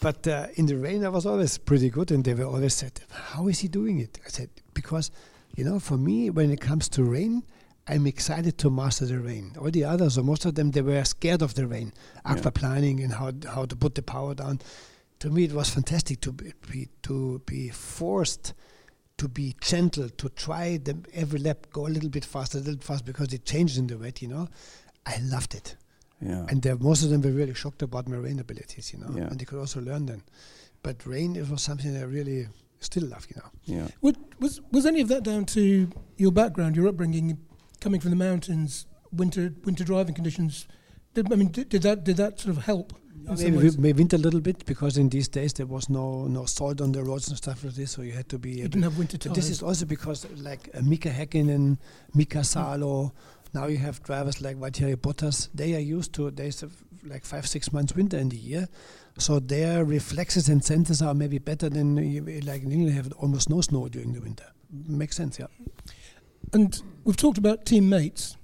[0.00, 3.00] but uh, in the rain, I was always pretty good, and they were always said,
[3.10, 5.10] "How is he doing it?" I said, "Because,
[5.56, 7.42] you know, for me, when it comes to rain."
[7.88, 9.52] I'm excited to master the rain.
[9.60, 11.92] All the others, or most of them, they were scared of the rain,
[12.26, 12.34] Yeah.
[12.34, 14.60] aquaplaning and how how to put the power down
[15.20, 18.52] to me it was fantastic to be, be to be forced
[19.16, 22.82] to be gentle to try them every lap go a little bit faster a little
[22.82, 24.46] fast because it changes in the wet you know
[25.06, 25.76] i loved it
[26.20, 26.44] Yeah.
[26.50, 29.28] and there, most of them were really shocked about my rain abilities you know Yeah.
[29.30, 30.22] and they could also learn then.
[30.82, 32.48] but rain it was something i really
[32.80, 33.88] still love you know yeah.
[34.02, 37.38] Would, was was any of that down to your background, your upbringing,
[37.86, 40.66] coming from the mountains, winter winter driving conditions?
[41.14, 42.92] Did, I mean, did, did that did that sort of help?
[43.38, 46.44] maybe, we- maybe winter a little bit because in these days there was no no
[46.46, 48.82] salt on the roads and stuff like this so you had to be you didn't
[48.88, 49.34] have winter tires.
[49.38, 51.78] this is also because like uh, Mika Häkkinen,
[52.14, 53.12] Mika Salo,
[53.54, 55.48] now you have drivers like Valtteri Bottas.
[55.54, 58.68] They are used to there's a f- like five six months winter in the year,
[59.18, 62.20] so their reflexes and senses are maybe better than you,
[62.50, 64.46] like in England have almost no snow during the winter.
[65.02, 65.48] Makes sense, yeah.
[66.52, 68.36] And we've talked about teammates.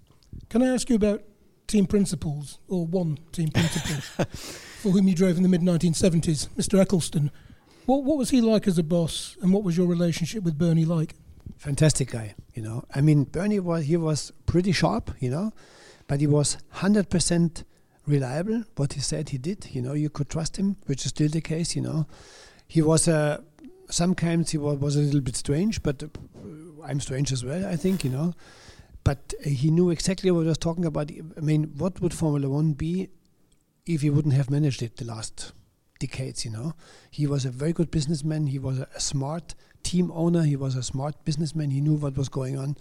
[0.49, 1.23] Can I ask you about
[1.67, 6.85] team principals, or one team principal, for whom you drove in the mid 1970s, Mr.
[6.85, 7.31] Ecclestone?
[7.87, 10.85] What, what was he like as a boss, and what was your relationship with Bernie
[10.85, 11.15] like?
[11.57, 12.85] Fantastic guy, you know.
[12.95, 15.53] I mean, Bernie was he was pretty sharp, you know,
[16.09, 17.65] but he was hundred percent
[18.07, 18.65] reliable.
[18.77, 19.69] What he said, he did.
[19.73, 21.75] You know, you could trust him, which is still the case.
[21.75, 22.07] You know,
[22.69, 23.41] he was uh,
[23.89, 26.09] sometimes he was, was a little bit strange, but uh,
[26.85, 27.67] I'm strange as well.
[27.67, 28.35] I think you know,
[29.05, 31.11] but uh, he knew exactly what I was talking about.
[31.11, 33.09] I mean, what would Formula One be
[33.87, 35.53] if he wouldn't have managed it the last
[35.99, 36.45] decades?
[36.45, 36.75] You know,
[37.11, 38.49] he was a very good businessman.
[38.49, 40.43] He was a, a smart team owner.
[40.43, 41.71] He was a smart businessman.
[41.71, 42.77] He knew what was going on.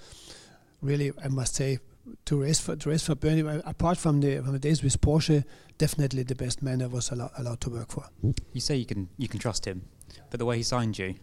[0.81, 1.79] Really, I must say,
[2.25, 4.99] to race for to race for Bernie, uh, apart from the from the days with
[5.01, 5.43] Porsche,
[5.77, 8.05] definitely the best man I was allow, allowed to work for.
[8.53, 9.83] You say you can you can trust him,
[10.29, 11.15] but the way he signed you,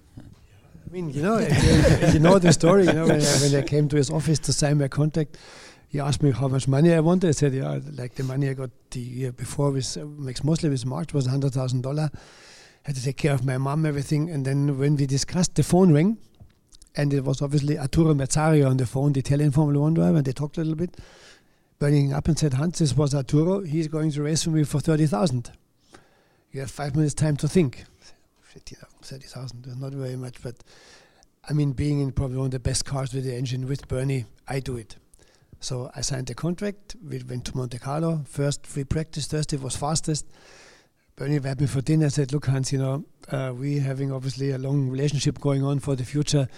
[0.88, 1.38] I mean, you know,
[2.12, 2.86] you, know the story.
[2.86, 5.36] You know, when I, when I came to his office to sign my contract,
[5.88, 7.28] he asked me how much money I wanted.
[7.28, 10.06] I said, yeah, like the money I got the year before with uh,
[10.44, 12.10] Mosley with March was hundred thousand dollar.
[12.84, 15.92] Had to take care of my mom, everything, and then when we discussed, the phone
[15.92, 16.16] rang,
[16.96, 20.24] and it was obviously Arturo Merzario on the phone, the Italian Formula One driver, and
[20.24, 20.96] they talked a little bit.
[21.78, 23.60] Burning up and said, Hans, this was Arturo.
[23.60, 25.52] He's going to race for me for thirty thousand.
[26.50, 27.84] You have five minutes time to think.
[28.58, 30.56] Shit, you know, thirty thousand is not very much, but
[31.48, 34.24] I mean, being in probably one of the best cars with the engine with Bernie,
[34.48, 34.96] I do it.
[35.60, 36.96] So I signed the contract.
[37.08, 38.24] We went to Monte Carlo.
[38.28, 40.26] First free practice Thursday was fastest.
[41.14, 42.06] Bernie invited me for dinner.
[42.06, 45.78] I said, "Look, Hans, you know, uh, we having obviously a long relationship going on
[45.78, 46.48] for the future.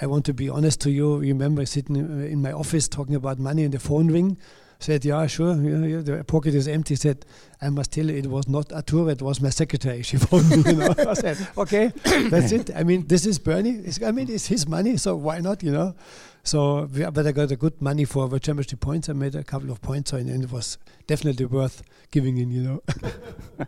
[0.00, 1.18] I want to be honest to you.
[1.18, 4.38] Remember sitting uh, in my office talking about money and the phone ring."
[4.82, 5.54] Said, "Yeah, sure.
[5.54, 7.24] Yeah, yeah, the pocket is empty." Said,
[7.60, 9.10] "I must tell you, it was not Artur.
[9.10, 10.02] It was my secretary.
[10.02, 11.92] She phoned me." You know, I said, "Okay,
[12.30, 12.70] that's it.
[12.74, 13.78] I mean, this is Bernie.
[13.84, 15.62] It's, I mean, it's his money, so why not?
[15.62, 15.94] You know."
[16.42, 19.08] So, but I got a good money for the championship points.
[19.08, 22.50] I made a couple of points, so it was definitely worth giving in.
[22.50, 22.82] You know.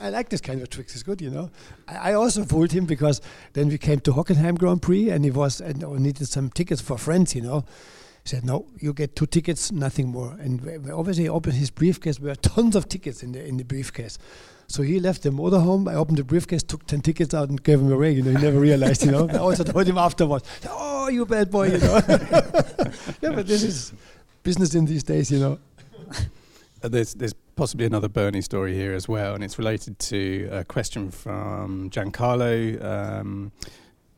[0.00, 0.94] I like this kind of tricks.
[0.94, 1.50] It's good, you know.
[1.88, 3.20] I, I, also fooled him because
[3.52, 6.80] then we came to Hockenheim Grand Prix and he was and oh, needed some tickets
[6.80, 7.64] for friends, you know.
[8.24, 12.18] He said, "No, you get two tickets, nothing more." And obviously, he opened his briefcase.
[12.18, 14.18] There were tons of tickets in the in the briefcase.
[14.68, 15.90] So he left the motorhome.
[15.90, 18.12] I opened the briefcase, took ten tickets out, and gave them away.
[18.12, 19.04] You know, he never realized.
[19.04, 22.00] You know, I also told him afterwards, "Oh, you bad boy," you know.
[23.20, 23.92] yeah, but this is
[24.42, 25.58] business in these days, you know.
[26.82, 30.64] Uh, there's there's possibly another Bernie story here as well, and it's related to a
[30.64, 32.82] question from Giancarlo.
[32.84, 33.52] Um,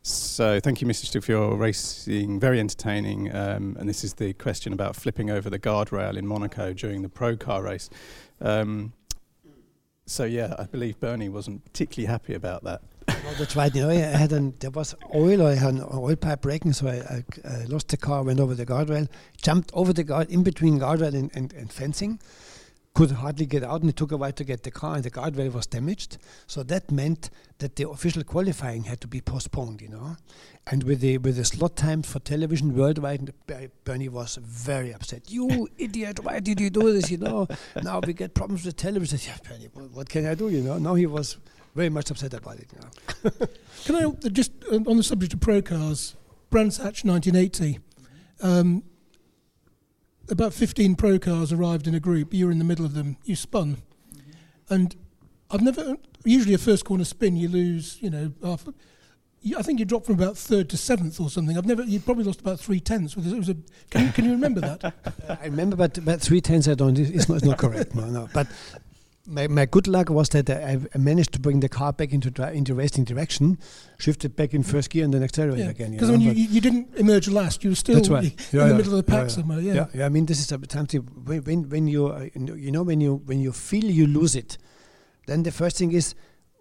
[0.07, 1.07] so thank you, Mr.
[1.07, 2.39] Stuck, for your racing.
[2.39, 3.35] Very entertaining.
[3.35, 7.09] Um, and this is the question about flipping over the guardrail in Monaco during the
[7.09, 7.89] pro car race.
[8.39, 8.93] Um,
[10.05, 12.83] so yeah, I believe Bernie wasn't particularly happy about that.
[13.09, 13.75] no, that's right.
[13.75, 15.47] You know, I had an, there was oil.
[15.47, 18.55] I had an oil pipe breaking, so I, I, I, lost the car, went over
[18.55, 19.09] the guardrail,
[19.41, 22.21] jumped over the guard in between guardrail and, and, and fencing
[22.95, 25.11] could hardly get out and it took a while to get the car and the
[25.11, 26.17] guardrail was damaged.
[26.47, 27.29] So that meant
[27.59, 30.17] that the official qualifying had to be postponed, you know.
[30.69, 33.35] And with the with the slot times for television worldwide,
[33.85, 35.31] Bernie was very upset.
[35.31, 37.49] You idiot, why did you do this, you know?
[37.83, 39.19] now we get problems with television.
[39.27, 40.79] Yeah, Bernie, what can I do, you know?
[40.79, 41.37] Now he was
[41.75, 43.47] very much upset about it, you know.
[43.85, 46.15] can I just, uh, on the subject of pro cars,
[46.49, 47.81] Brands Hatch 1980,
[48.41, 48.85] um,
[50.31, 52.33] about 15 pro cars arrived in a group.
[52.33, 53.17] You were in the middle of them.
[53.25, 53.79] You spun.
[54.15, 54.75] Mm-hmm.
[54.75, 54.97] And
[55.51, 58.67] I've never, usually a first corner spin, you lose, you know, half.
[59.57, 61.59] I think you dropped from about third to seventh or something.
[61.59, 61.83] I've never.
[61.83, 63.15] You probably lost about three tenths.
[63.15, 63.57] It was a.
[63.91, 64.85] Can you, can you remember that?
[64.85, 64.91] uh,
[65.41, 66.99] I remember, but but three tenths I don't.
[66.99, 67.95] It's not, it's not correct.
[67.95, 68.27] No, no.
[68.33, 68.47] But
[69.27, 72.31] my, my good luck was that I, I managed to bring the car back into
[72.31, 73.59] dri- into racing direction,
[73.99, 75.71] shifted back in first gear, and then accelerated yeah.
[75.71, 75.93] again.
[75.93, 78.25] Because when you, you didn't emerge last, you were still right.
[78.25, 78.77] in yeah, the yeah.
[78.77, 79.61] middle of the pack somewhere.
[79.61, 79.75] Yeah.
[79.75, 80.07] yeah, yeah.
[80.07, 83.17] I mean, this is a something when when, when you uh, you know when you
[83.25, 84.59] when you feel you lose it,
[85.27, 86.15] then the first thing is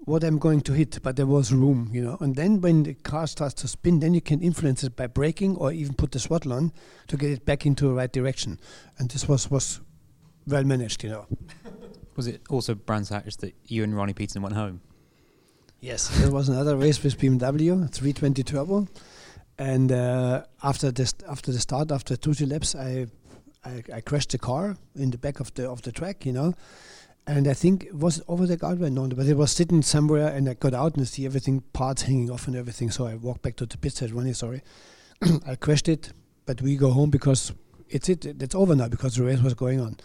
[0.05, 2.17] what I'm going to hit, but there was room, you know.
[2.19, 5.55] And then when the car starts to spin, then you can influence it by braking
[5.57, 6.73] or even put the throttle on
[7.07, 8.59] to get it back into the right direction.
[8.97, 9.81] And this was was
[10.47, 11.27] well managed, you know.
[12.15, 14.81] Was it also Brands Hatch that you and Ronnie Peterson went home?
[15.79, 18.87] Yes, there was another race with BMW 320 Turbo,
[19.57, 23.07] and uh, after this, after the start, after two laps, I,
[23.65, 26.53] I, I crashed the car in the back of the of the track, you know,
[27.25, 30.49] and I think it was over the guardrail, no, but it was sitting somewhere, and
[30.49, 32.91] I got out and I see everything parts hanging off and everything.
[32.91, 33.93] So I walked back to the pit.
[33.93, 34.61] Said, "Ronnie, sorry,
[35.47, 36.11] I crashed it,
[36.45, 37.53] but we go home because
[37.89, 38.25] it's it.
[38.25, 39.97] It's over now because the race was going on."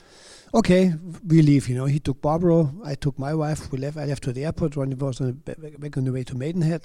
[0.55, 0.95] Okay,
[1.27, 1.69] we leave.
[1.69, 3.71] You know, he took Barbara, I took my wife.
[3.71, 3.99] We left.
[3.99, 4.77] I left to the airport.
[4.77, 6.85] Ronnie was on the, back on the way to Maidenhead.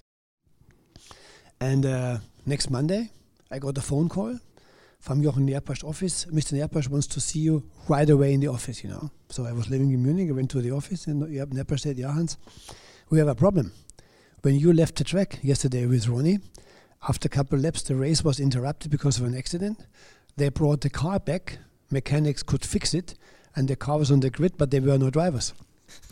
[1.62, 3.10] And uh, next Monday,
[3.50, 4.38] I got a phone call
[5.00, 6.26] from Jochen Neerpasch's office.
[6.26, 6.54] Mr.
[6.54, 8.84] Neerpasch wants to see you right away in the office.
[8.84, 10.28] You know, so I was living in Munich.
[10.30, 12.38] I went to the office, and Neerpasch said, "Yeah, Hans,
[13.10, 13.72] we have a problem.
[14.42, 16.40] When you left the track yesterday with Ronnie,
[17.08, 19.88] after a couple of laps, the race was interrupted because of an accident.
[20.36, 21.60] They brought the car back.
[21.90, 23.16] Mechanics could fix it."
[23.56, 25.54] And the car was on the grid, but there were no drivers.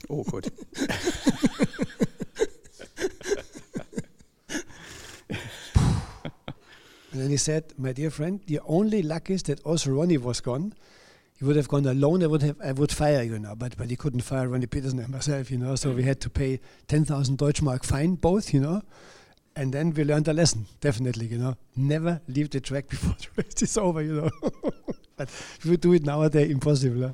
[0.10, 0.50] Awkward.
[7.12, 10.42] and then he said, "My dear friend, the only luck is that also Ronnie was
[10.42, 10.74] gone.
[11.38, 12.22] He would have gone alone.
[12.24, 15.00] I would have, I would fire you now, but but he couldn't fire Ronnie Peterson
[15.00, 15.76] and myself, you know.
[15.76, 18.82] So we had to pay ten thousand Deutschmark fine, both, you know.
[19.56, 21.58] And then we learned a lesson, definitely, you know.
[21.76, 24.30] Never leave the track before the race is over, you know.
[25.18, 27.08] but if we do it nowadays, impossible.
[27.08, 27.14] Huh?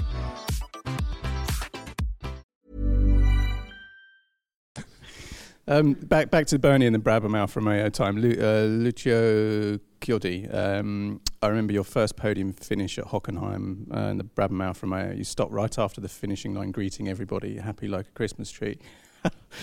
[5.71, 8.17] Um, back back to Bernie and the Brabham Alfa Romeo time.
[8.17, 14.17] Lu, uh, Lucio Chiodi, um, I remember your first podium finish at Hockenheim uh, in
[14.17, 15.13] the Brabham Romeo.
[15.13, 18.79] You stopped right after the finishing line, greeting everybody, happy like a Christmas tree.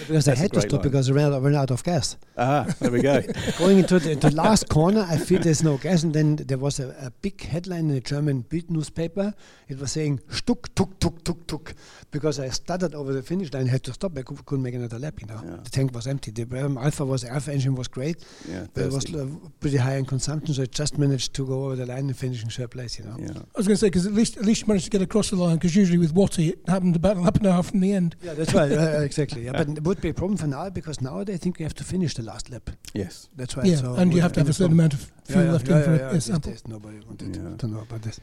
[0.07, 0.83] Because I That's a had to stop line.
[0.83, 2.17] because I ran out, ran out of gas.
[2.37, 3.21] Ah, there we go.
[3.59, 6.79] Going into the, the last corner, I feel there's no gas, and then there was
[6.79, 9.35] a, a big headline in a German Bild newspaper.
[9.69, 11.75] It was saying "Stuck, tuk, tuk, tuk, tuk,"
[12.11, 13.67] because I stuttered over the finish line.
[13.67, 14.17] had to stop.
[14.19, 15.21] I cou- couldn't make another lap.
[15.21, 15.57] You know, Yeah.
[15.65, 16.31] the tank was empty.
[16.31, 19.27] The Brabham Alfa was the Alfa engine was great, yeah, but it was uh,
[19.61, 22.43] pretty high in consumption, so I just managed to go over the line and finish
[22.43, 22.99] in third place.
[22.99, 23.17] You know.
[23.19, 23.31] yeah.
[23.31, 25.31] I was going to say because at least at least you managed to get across
[25.31, 27.81] the line because usually with Watty it happened about a lap and a half from
[27.81, 28.15] the end.
[28.23, 28.71] Yeah, that's right.
[28.71, 29.45] uh, exactly.
[29.47, 31.75] Yeah, but it would be a problem for now because now they think you have
[31.83, 32.71] to finish the last lap.
[32.95, 33.29] Yes.
[33.37, 33.67] That's right.
[33.67, 35.77] yeah, so and you have to have a certain amount of fuel yeah, left yeah,
[35.79, 36.55] in for yeah, a- yeah, a these sample.
[36.67, 37.57] Nobody wanted Yeah.
[37.57, 38.19] to know about this.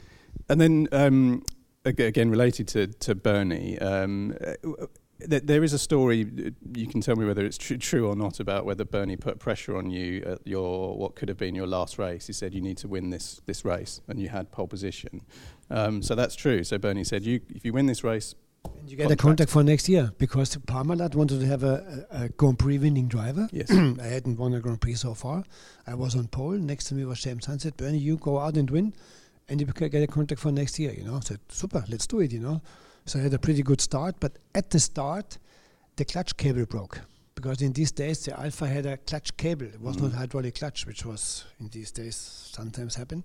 [0.50, 1.42] And then um,
[1.86, 4.86] ag- again, related to to Bernie, um, uh,
[5.30, 6.20] th- there is a story.
[6.24, 6.50] uh,
[6.80, 9.74] You can tell me whether it's tr- true or not about whether Bernie put pressure
[9.80, 12.26] on you at your what could have been your last race.
[12.26, 15.22] He said you need to win this this race, and you had pole position.
[15.70, 16.62] Um, so that's true.
[16.64, 18.34] So Bernie said, "You if you win this race,
[18.80, 22.24] And you get a contract for next year because Parmalat wanted to have a, a,
[22.24, 23.48] a Grand Prix winning driver.
[23.52, 23.70] Yes.
[23.70, 25.44] I hadn't won a Grand Prix so far.
[25.86, 26.52] I was on pole.
[26.52, 27.62] Next to me was James Hunt.
[27.62, 28.92] Said, Bernie, you go out and win,
[29.48, 30.92] and you get a contract for next year.
[30.92, 32.32] You know, I said, super, let's do it.
[32.32, 32.62] You know,
[33.04, 34.16] so I had a pretty good start.
[34.20, 35.38] But at the start,
[35.96, 37.00] the clutch cable broke
[37.36, 39.66] because in these days the Alfa had a clutch cable.
[39.66, 40.02] It was mm.
[40.02, 43.24] not hydraulic clutch, which was in these days sometimes happen.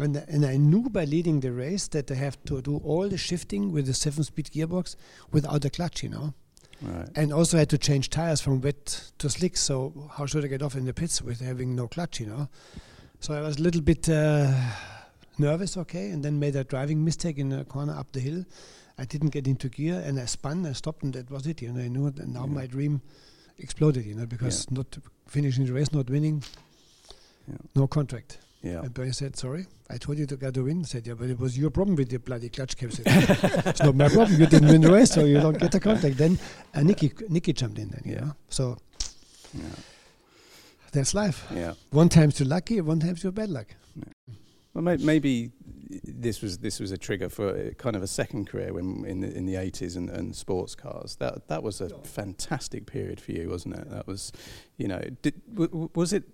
[0.00, 3.18] And, and I knew by leading the race that I have to do all the
[3.18, 4.96] shifting with the seven-speed gearbox
[5.30, 6.32] without a clutch, you know.
[6.80, 9.56] right, And also had to change tires from wet to slick.
[9.56, 12.48] So how should I get off in the pits with having no clutch, you know?
[13.20, 14.50] So I was a little bit uh,
[15.38, 18.44] nervous, okay, and then made a driving mistake in a corner up the hill.
[18.96, 20.64] I didn't get into gear, and I spun.
[20.64, 21.60] I stopped, and that was it.
[21.60, 22.52] You know, I knew that now Yeah.
[22.52, 23.02] my dream
[23.58, 24.06] exploded.
[24.06, 24.96] You know, because not
[25.26, 26.42] finishing the race, not winning,
[27.48, 27.56] Yeah.
[27.74, 28.38] no contract.
[28.62, 31.14] Yeah, And Bernie said, "Sorry, I told you to get to win." I said, "Yeah,
[31.14, 33.04] but it was your problem with the bloody clutch cable." Said,
[33.66, 34.38] it's not my problem.
[34.40, 36.16] You didn't win the race, so you don't get the contact.
[36.18, 36.38] Then
[36.74, 37.88] Nicky, Nicky jumped in.
[37.88, 38.20] Then, Yeah.
[38.20, 38.34] know?
[38.50, 38.76] So
[39.54, 39.62] yeah,
[40.92, 41.46] that's life.
[41.54, 41.74] yeah.
[41.90, 43.68] One times you're lucky, one times you're bad luck.
[44.74, 45.50] Well, may- maybe
[46.04, 49.20] this was this was a trigger for uh, kind of a second career when in
[49.20, 51.16] the in the eighties and, and sports cars.
[51.16, 53.90] That that was a fantastic period for you, wasn't it?
[53.90, 54.32] That was,
[54.76, 56.24] you know, did, w- was it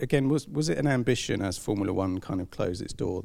[0.00, 0.28] again?
[0.28, 3.24] Was was it an ambition as Formula One kind of closed its door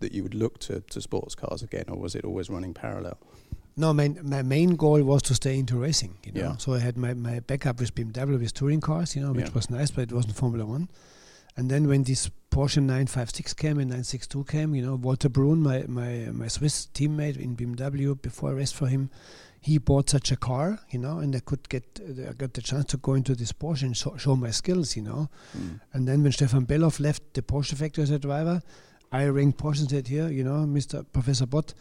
[0.00, 3.18] that you would look to to sports cars again, or was it always running parallel?
[3.76, 6.14] No, my my main goal was to stay into racing.
[6.24, 6.56] You know, Yeah.
[6.58, 9.16] so I had my, my backup with BMW with touring cars.
[9.16, 9.54] You know, which Yeah.
[9.54, 10.88] was nice, but it wasn't Formula One.
[11.56, 15.84] And then when this Porsche 956 came and 962 came, you know, Walter Brun, my
[15.88, 19.08] my my Swiss teammate in BMW, before I raced for him,
[19.62, 22.62] he bought such a car, you know, and I could get uh, I got the
[22.62, 25.30] chance to go into this Porsche and show, show my skills, you know.
[25.56, 25.80] Mm.
[25.92, 28.60] And then when Stefan Bellof left the Porsche factory as a driver,
[29.12, 31.06] I rang Porsche and said, "Here, you know, Mr.
[31.12, 31.74] Professor Bott,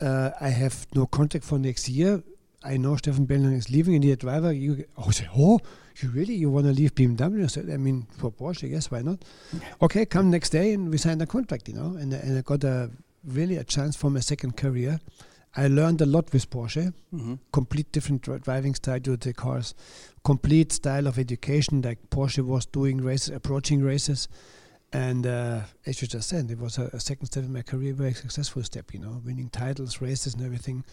[0.00, 2.22] uh, I have no contract for next year.
[2.62, 4.52] I know Stefan Bellof is leaving, and he a driver.
[4.52, 5.60] You, I said, oh,
[5.96, 7.44] you really you want to leave BMW?
[7.44, 9.24] I said, I mean, for Porsche, yes, why not?
[9.82, 12.64] Okay, come next day, and we signed a contract, you know, and and I got
[12.64, 12.90] a
[13.24, 15.00] really a chance for my second career.
[15.56, 17.38] I learned a lot with Porsche Mhm.
[17.52, 19.74] complete different dri- driving style to the cars,
[20.22, 24.28] complete style of education like Porsche was doing races, approaching races,
[24.92, 27.92] and uh, as you just said, it was a, a second step in my career,
[27.94, 28.92] very successful step.
[28.94, 30.84] You know, winning titles, races, and everything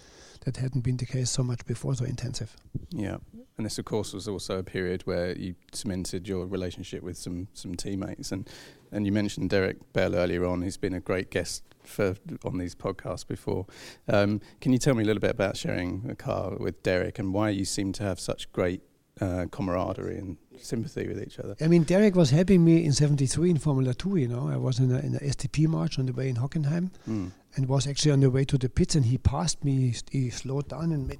[0.45, 2.55] that hadn't been the case so much before, so intensive.
[2.89, 3.17] Yeah,
[3.57, 7.47] and this, of course, was also a period where you cemented your relationship with some
[7.53, 8.49] some teammates, and
[8.91, 10.61] and you mentioned Derek Bell earlier on.
[10.63, 13.65] He's been a great guest for on these podcasts before.
[14.07, 17.33] Um, can you tell me a little bit about sharing a car with Derek and
[17.33, 18.81] why you seem to have such great
[19.21, 21.55] uh, camaraderie and sympathy with each other?
[21.61, 24.15] I mean, Derek was helping me in '73 in Formula Two.
[24.17, 26.89] You know, I was in a, in a STP March on the way in Hockenheim.
[27.07, 27.31] Mm.
[27.55, 30.29] and was actually on the way to the pits and he passed me he, he
[30.31, 31.19] slowed down and made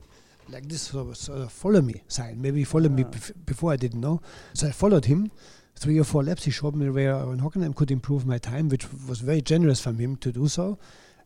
[0.50, 3.12] like this sort of, sort of follow me sign maybe he followed me Ah.
[3.12, 4.20] bef- before I didn't know
[4.54, 5.30] so I followed him
[5.76, 8.86] three or four laps he showed me where on Hockenheim could improve my time which
[9.08, 10.78] was very generous from him to do so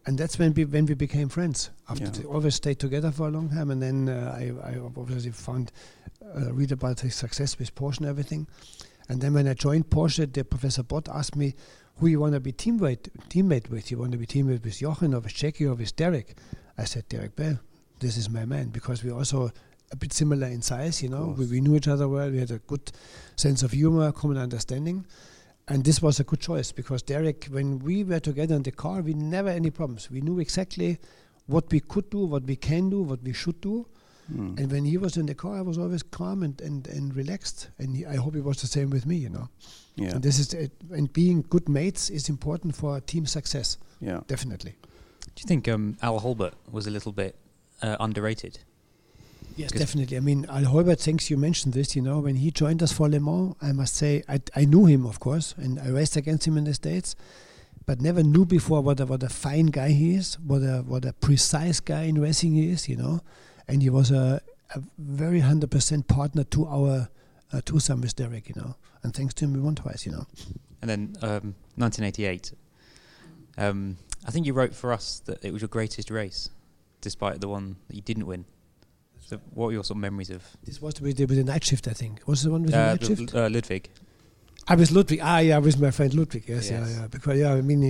[0.05, 1.69] and that's when we when we became friends.
[1.89, 2.11] After Yeah.
[2.11, 5.73] they always stayed together for a long time, and then uh, I, I obviously found
[6.33, 8.47] uh, read about his success with Porsche and everything.
[9.09, 11.55] And then when I joined Porsche, the Professor Bott asked me
[11.97, 13.91] who you want to be teammate teammate with.
[13.91, 16.37] You want to be teammate with Jochen or with Jackie or with Derek?
[16.77, 17.59] I said Derek Bell.
[17.99, 19.51] This is my man because we also
[19.91, 21.01] a bit similar in size.
[21.01, 22.29] You know, we, we knew each other well.
[22.29, 22.91] We had a good
[23.35, 25.05] sense of humor, common understanding.
[25.69, 29.01] And this was a good choice because Derek, when we were together in the car,
[29.01, 30.09] we never any problems.
[30.09, 30.97] We knew exactly
[31.47, 33.85] what we could do, what we can do, what we should do.
[34.33, 34.59] Mm.
[34.59, 37.69] And when he was in the car, I was always calm and, and, and relaxed.
[37.79, 39.49] And he, I hope it was the same with me, you know.
[39.95, 40.11] Yeah.
[40.11, 44.21] And this is it, and being good mates is important for team success, Yeah.
[44.27, 44.75] definitely.
[44.81, 47.35] Do you think um, Al Holbert was a little bit
[47.81, 48.59] uh, underrated?
[49.57, 50.17] Yes, definitely.
[50.17, 53.09] I mean, Al Holbert, thanks you mentioned this, you know, when he joined us for
[53.09, 56.47] Le Mans, I must say, I, I knew him, of course, and I raced against
[56.47, 57.15] him in the States,
[57.87, 61.05] but never knew before what a, what a fine guy he is, what a, what
[61.05, 63.21] a precise guy in racing he is, you know.
[63.67, 64.41] And he was a,
[64.75, 67.09] a very 100% partner to our
[67.51, 68.75] uh, twosome with Derek, you know.
[69.01, 70.27] And thanks to him, we won twice, you know.
[70.81, 72.53] And then um, 1988.
[73.57, 76.51] Um, I think you wrote for us that it was your greatest race,
[77.01, 78.45] despite the one that you didn't win.
[79.29, 81.61] So, what were your sort of memories of This was with the, with the night
[81.65, 82.21] shift, I think.
[82.27, 83.35] Was the one with the uh, night Lu- shift?
[83.35, 83.89] uh, Ludwig?
[84.69, 85.19] I was Ludwig.
[85.21, 86.45] Ah, yeah, with my friend Ludwig.
[86.47, 86.89] Yes, Yes.
[86.89, 87.07] yeah, yeah.
[87.07, 87.81] Because yeah, I mean,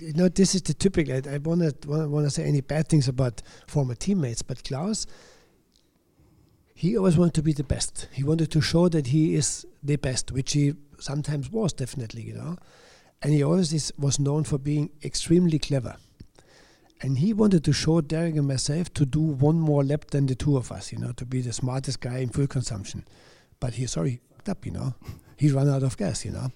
[0.00, 1.14] you know, this is the typical.
[1.14, 5.06] I, I want to want to say any bad things about former teammates, but Klaus,
[6.74, 8.08] he always wanted to be the best.
[8.12, 12.34] He wanted to show that he is the best, which he sometimes was definitely, you
[12.34, 12.56] know.
[13.20, 15.96] And he always is, was known for being extremely clever.
[17.00, 20.34] And he wanted to show Derek and myself to do one more lap than the
[20.34, 23.04] two of us, you know, to be the smartest guy in fuel consumption.
[23.60, 24.94] But he, sorry, fucked up, you know.
[25.36, 26.50] He ran out of gas, you know.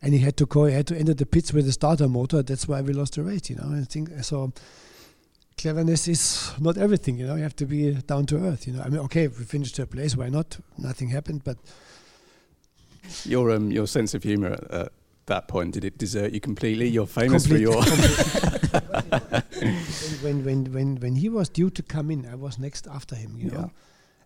[0.00, 2.42] And he had to go, he had to enter the pits with a starter motor.
[2.42, 3.64] That's why we lost the race, you know.
[3.64, 4.52] And I think so.
[5.56, 7.34] Cleverness is not everything, you know.
[7.34, 8.82] You have to be down to earth, you know.
[8.82, 10.16] I mean, okay, we finished third place.
[10.16, 10.58] Why not?
[10.76, 11.58] Nothing happened, but
[13.24, 14.92] Your um your sense of humour at, at
[15.28, 16.88] that point did it desert you completely?
[16.88, 17.82] You're famous for your
[20.22, 23.36] when when when when he was due to come in, I was next after him,
[23.38, 23.70] you know,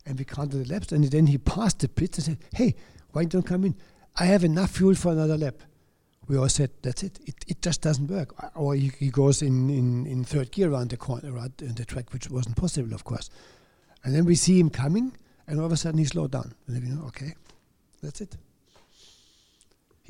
[0.06, 2.74] and we counted the laps, and then he passed the pits and said, "Hey,
[3.12, 3.74] why don't you come in?
[4.16, 5.56] I have enough fuel for another lap."
[6.28, 7.18] We all said, "That's it.
[7.26, 10.90] It, it just doesn't work." Or he, he goes in, in, in third gear around
[10.90, 13.30] the corner, around the track, which wasn't possible, of course.
[14.04, 15.12] And then we see him coming,
[15.46, 16.54] and all of a sudden he slowed down.
[16.66, 17.34] And then we know, okay,
[18.02, 18.36] that's it.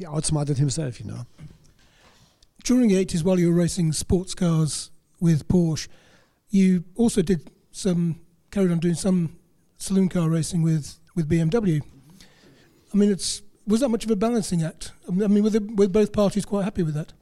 [0.02, 1.26] He outsmarted himself, you know.
[2.64, 4.90] During the 80s, while you were racing sports cars
[5.20, 5.86] with Porsche,
[6.50, 9.36] you also did some, carried on doing some
[9.76, 11.80] saloon car racing with, with BMW.
[12.92, 14.90] I mean, it's was that much of a balancing act?
[15.08, 17.12] Um, I mean, were, were both parties quite happy with that?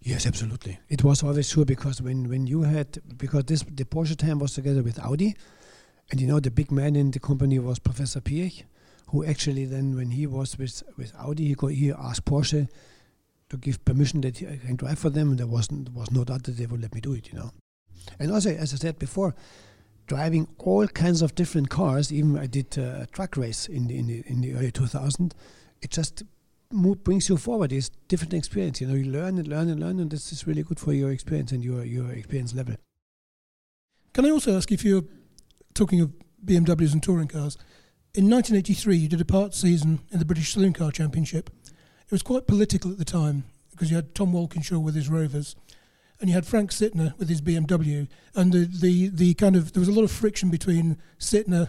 [0.00, 0.78] Yes, absolutely.
[0.88, 4.54] It was always sure because when, when you had because this the Porsche time was
[4.54, 5.34] together with Audi,
[6.12, 8.62] and you know the big man in the company was Professor Piech,
[9.08, 12.68] who actually then when he was with with Audi he go, he asked Porsche
[13.50, 16.24] to give permission that he can drive for them, and there was there was no
[16.24, 17.32] doubt that they would let me do it.
[17.32, 17.52] You know,
[18.18, 19.34] and also as I said before.
[20.06, 23.98] Driving all kinds of different cars, even I did uh, a truck race in the,
[23.98, 25.34] in the in the early 2000.
[25.82, 26.22] It just
[26.70, 27.72] brings you forward.
[27.72, 28.80] It's different experience.
[28.80, 31.10] You know, you learn and learn and learn, and this is really good for your
[31.10, 32.76] experience and your your experience level.
[34.14, 35.04] Can I also ask if you're
[35.74, 36.12] talking of
[36.44, 37.58] BMWs and touring cars?
[38.18, 41.50] In 1983, you did a part season in the British Saloon Car Championship.
[41.64, 45.54] It was quite political at the time because you had Tom Walkinshaw with his Rovers,
[46.18, 49.78] and you had Frank Sytner with his BMW, and the, the, the kind of there
[49.80, 51.68] was a lot of friction between Sytner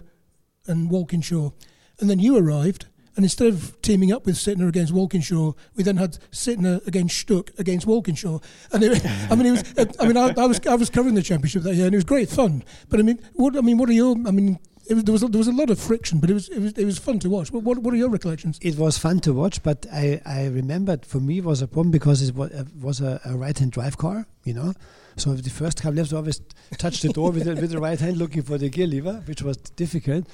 [0.66, 1.52] and Walkinshaw,
[2.00, 2.88] and then you arrived.
[3.16, 7.52] And instead of teaming up with Sytner against Walkinshaw, we then had Sytner against Stuck
[7.60, 8.40] against Walkinshaw.
[8.72, 9.98] And it, I mean, it was.
[10.00, 12.06] I mean, I, I was I was covering the championship that year, and it was
[12.06, 12.64] great fun.
[12.88, 14.16] But I mean, what I mean, what are your?
[14.26, 14.58] I mean,
[14.90, 16.60] it was, there was a, there was a lot of friction, but it was it
[16.60, 17.52] was it was fun to watch.
[17.52, 18.60] What what, are your recollections?
[18.62, 22.28] It was fun to watch, but I, I remembered for me was a problem because
[22.28, 24.74] it was, uh, was a, a right hand drive car, you know.
[25.16, 26.42] So the first laps, I always
[26.78, 29.42] touched the door with the, with the right hand, looking for the gear lever, which
[29.42, 30.26] was difficult.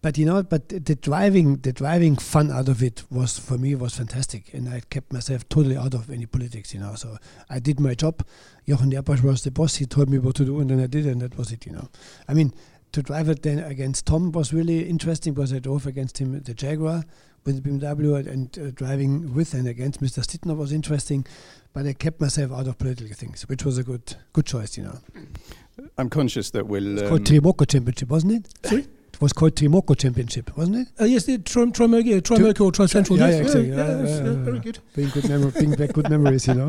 [0.00, 3.56] But you know, but the- the driving, the driving fun out of it was for
[3.56, 6.96] me was fantastic, and I kept myself totally out of any politics, you know.
[6.96, 8.26] So I did my job.
[8.66, 11.06] Jochen Neerpasch was the boss; he told me what to do, and then I did,
[11.06, 11.88] and that was it, you know.
[12.26, 12.52] I mean,
[12.92, 16.44] to drive it then against Tom was really interesting because I drove against him at
[16.44, 17.04] the Jaguar
[17.44, 20.20] with the BMW and, and uh, driving with and against Mr.
[20.20, 21.26] Sytner was interesting,
[21.72, 24.84] but I kept myself out of political things, which was a good good choice, you
[24.84, 24.98] know.
[25.98, 26.92] I'm conscious that we'll.
[26.94, 28.66] It's Um, called Trimoco Championship, wasn't it?
[28.68, 28.82] Sorry?
[29.14, 30.88] It was called Trimoco Championship, wasn't it?
[31.00, 33.18] Uh, yes, the Tri- Trimoco, yeah, Trimoco or Tricentrol.
[33.18, 33.68] Yeah, yes, yeah, exactly.
[33.68, 34.44] yeah, Yeah, yes, yeah, yeah, yeah.
[34.44, 34.78] very good.
[34.94, 36.68] Bring good memory, bring back good memories, you know.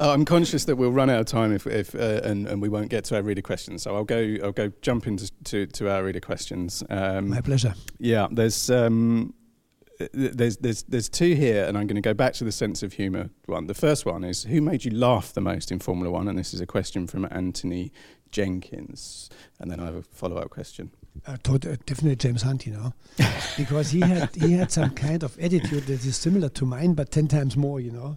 [0.00, 2.68] Oh, I'm conscious that we'll run out of time if, if uh, and, and we
[2.68, 3.82] won't get to our reader questions.
[3.82, 6.84] So I'll go I'll go jump into to, to our reader questions.
[6.88, 7.74] Um, My pleasure.
[7.98, 9.34] Yeah, there's um,
[10.12, 12.92] there's there's there's two here, and I'm going to go back to the sense of
[12.92, 13.66] humour one.
[13.66, 16.54] The first one is who made you laugh the most in Formula One, and this
[16.54, 17.92] is a question from Anthony
[18.30, 19.28] Jenkins,
[19.58, 20.92] and then I have a follow up question.
[21.26, 22.94] Uh, uh, definitely James Hunt, you know,
[23.56, 27.10] because he had he had some kind of attitude that is similar to mine, but
[27.10, 28.16] ten times more, you know.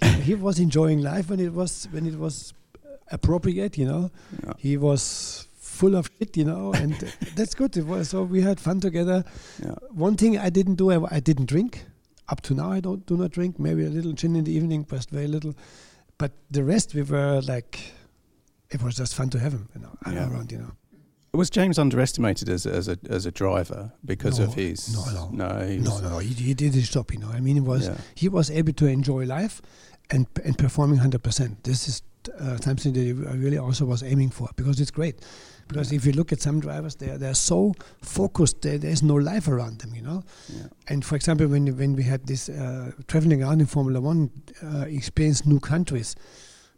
[0.22, 2.54] He, was enjoying life when it was when it was
[3.10, 4.10] appropriate, you know.
[4.44, 4.52] Yeah.
[4.58, 6.92] He was full of shit, you know, and
[7.36, 7.76] that's good.
[7.76, 9.24] It was, so we had fun together.
[9.62, 9.74] Yeah.
[9.90, 11.84] One thing I didn't do, I, I didn't drink.
[12.28, 13.58] Up to now, I don't do not drink.
[13.58, 15.54] Maybe a little gin in the evening, but very little.
[16.18, 17.80] But the rest, we were like,
[18.70, 20.30] it was just fun to have him, you know, Yeah.
[20.30, 20.72] around, you know.
[21.32, 25.30] Was James underestimated as a, as a as a driver because No, of his no,
[25.30, 25.48] no.
[25.48, 26.18] no he No, no.
[26.18, 27.28] He, he did his job, you know.
[27.30, 27.96] I mean, he was Yeah.
[28.16, 29.62] he was able to enjoy life
[30.10, 31.62] and and performing hundred percent.
[31.64, 32.02] This is
[32.38, 35.20] uh, something that I really also was aiming for because it's great.
[35.68, 39.46] Because if you look at some drivers, they they're so focused, there, there's no life
[39.46, 40.24] around them, you know.
[40.48, 40.64] Yeah.
[40.88, 44.30] And for example, when when we had this uh, traveling around in Formula One,
[44.62, 46.16] uh, experience new countries.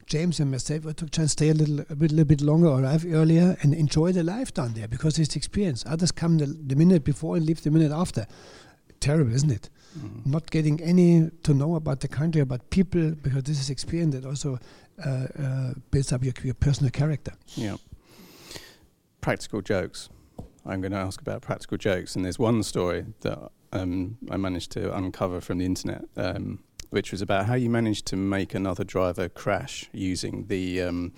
[0.07, 2.66] James and myself we took chance to stay a little, a bit, little bit longer,
[2.68, 5.85] arrive earlier, and enjoy the life down there because it's experience.
[5.87, 8.26] Others come the, the minute before and leave the minute after.
[9.03, 9.68] Terrible, isn't it?
[9.98, 10.24] Mm.
[10.26, 14.24] Not getting any to know about the country, about people, because this is experience that
[14.24, 14.61] also
[15.05, 17.32] uh, uh, builds up your, your personal character.
[17.57, 17.78] Yeah.
[19.20, 20.09] Practical jokes.
[20.64, 24.70] I'm going to ask about practical jokes, and there's one story that um, I managed
[24.72, 28.84] to uncover from the internet, um, which was about how you managed to make another
[28.84, 31.12] driver crash using the um,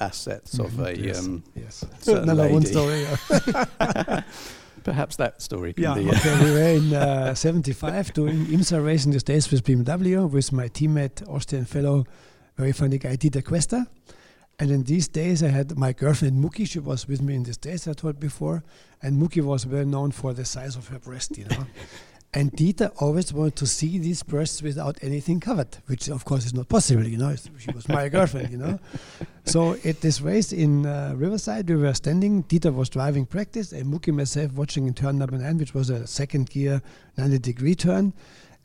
[0.00, 0.98] assets of a.
[0.98, 1.24] yes.
[1.24, 1.84] Um, yes.
[2.00, 3.02] certain Another one story.
[3.02, 4.22] yeah.
[4.84, 6.08] perhaps that story can Yeah, be.
[6.08, 10.28] uh, okay, we were in uh, 75 doing IMSA race in the States with BMW
[10.30, 12.04] with my teammate, Austrian fellow,
[12.56, 13.86] very funny guy, Dieter Quester.
[14.60, 16.64] And in these days, I had my girlfriend Muki.
[16.64, 18.64] She was with me in the States, I told before.
[19.00, 21.64] And Muki was well known for the size of her breast, you know.
[22.34, 26.52] And Dieter always wanted to see these breasts without anything covered, which of course is
[26.52, 27.34] not possible, you know.
[27.58, 28.78] She was my girlfriend, you know.
[29.44, 32.42] So at this race in uh, Riverside, we were standing.
[32.44, 36.06] Dieter was driving practice, and Muki myself watching in turn number nine, which was a
[36.06, 36.82] second gear
[37.16, 38.12] 90 degree turn.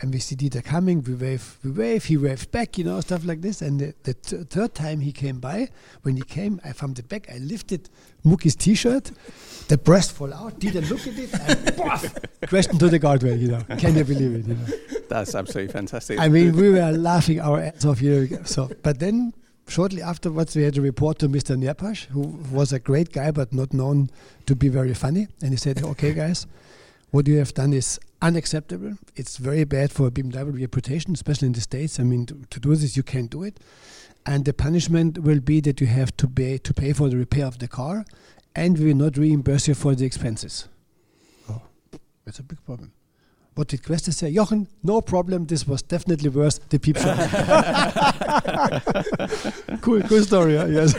[0.02, 1.02] And we see Dieter coming.
[1.02, 2.04] We wave, we wave.
[2.04, 3.62] He waves back, you know, stuff like this.
[3.62, 5.70] And the, the th- third time he came by,
[6.02, 7.90] when he came, I from the back, I lifted
[8.26, 9.12] Muki's T-shirt.
[9.68, 10.60] The breast fall out.
[10.60, 12.16] Dieter look at it and poof,
[12.48, 13.40] crashed into the guardrail.
[13.40, 14.46] You know, can you believe it?
[14.46, 15.00] You know.
[15.08, 16.20] That's absolutely fantastic.
[16.20, 18.28] I mean, we were laughing our ass off here.
[18.46, 19.34] So, but then
[19.68, 21.56] shortly afterwards, we had a report to Mr.
[21.58, 22.22] Neerpasch, who
[22.52, 24.10] was a great guy but not known
[24.48, 25.28] to be very funny.
[25.42, 26.46] And he said, "Okay, guys,
[27.12, 28.98] what you have done is unacceptable.
[29.16, 32.00] It's very bad for a BMW reputation, especially in the states.
[32.00, 33.60] I mean, to, to do this, you can't do it.
[34.26, 37.46] And the punishment will be that you have to pay to pay for the repair
[37.46, 38.06] of the car,
[38.56, 40.68] and we will not reimburse you for the expenses."
[41.50, 41.62] Oh,
[42.26, 42.94] that's a big problem.
[43.56, 44.34] What did Quester say?
[44.34, 45.46] Jochen, no problem.
[45.46, 46.60] This was definitely worse.
[46.70, 47.14] The peep show.
[49.82, 50.58] cool, cool story.
[50.58, 50.66] huh?
[50.66, 50.94] Yes.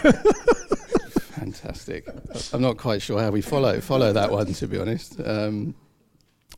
[1.35, 2.07] Fantastic.
[2.53, 5.21] I'm not quite sure how we follow follow that one, to be honest.
[5.25, 5.75] Um,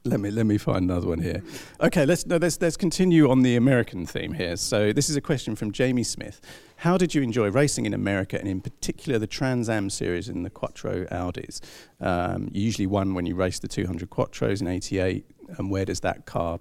[0.06, 1.42] let me let me find another one here.
[1.80, 4.56] Okay, let's no, let's let's continue on the American theme here.
[4.56, 6.40] So this is a question from Jamie Smith.
[6.76, 10.42] How did you enjoy racing in America, and in particular the Trans Am series in
[10.42, 11.60] the Quattro Audis?
[12.00, 15.26] Um, you usually won when you raced the 200 Quattros in '88.
[15.58, 16.58] And where does that car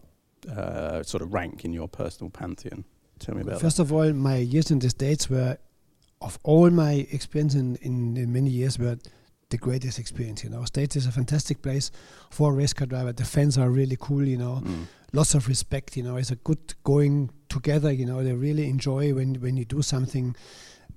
[0.49, 2.85] uh, sort of rank in your personal pantheon?
[3.19, 5.57] Tell me about First of all, my years in the States were,
[6.21, 8.97] of all my experience in, in many years, were
[9.55, 10.43] the greatest experience.
[10.43, 11.91] You know, States is a fantastic place
[12.29, 13.13] for a race car driver.
[13.13, 14.25] The fans are really cool.
[14.27, 14.61] You know.
[14.63, 14.85] Mm.
[15.15, 15.95] lots of respect.
[15.97, 17.91] You know, it's a good going together.
[17.91, 20.35] You know, they really enjoy when when you do something.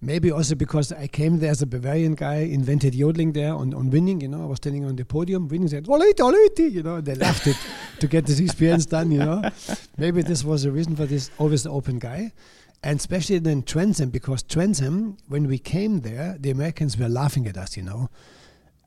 [0.01, 3.91] Maybe also because I came there as a Bavarian guy, invented yodeling there on, on
[3.91, 4.21] winning.
[4.21, 7.15] You know, I was standing on the podium, winning, said "Olite, olite," You know, they
[7.15, 7.57] loved it
[8.01, 9.11] to get this experience done.
[9.11, 9.43] You know,
[9.97, 12.33] maybe this was the reason for this always open guy.
[12.81, 17.57] And especially then Transam, because Transam, when we came there, the Americans were laughing at
[17.57, 18.09] us, you know.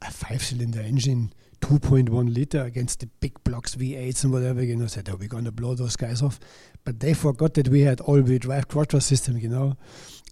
[0.02, 1.32] A five cylinder engine,
[1.62, 5.46] 2.1 liter against the big blocks V8s and whatever, you know, said, oh, we're going
[5.46, 6.40] to blow those guys off.
[6.84, 9.78] But they forgot that we had all wheel drive quattro system, you know.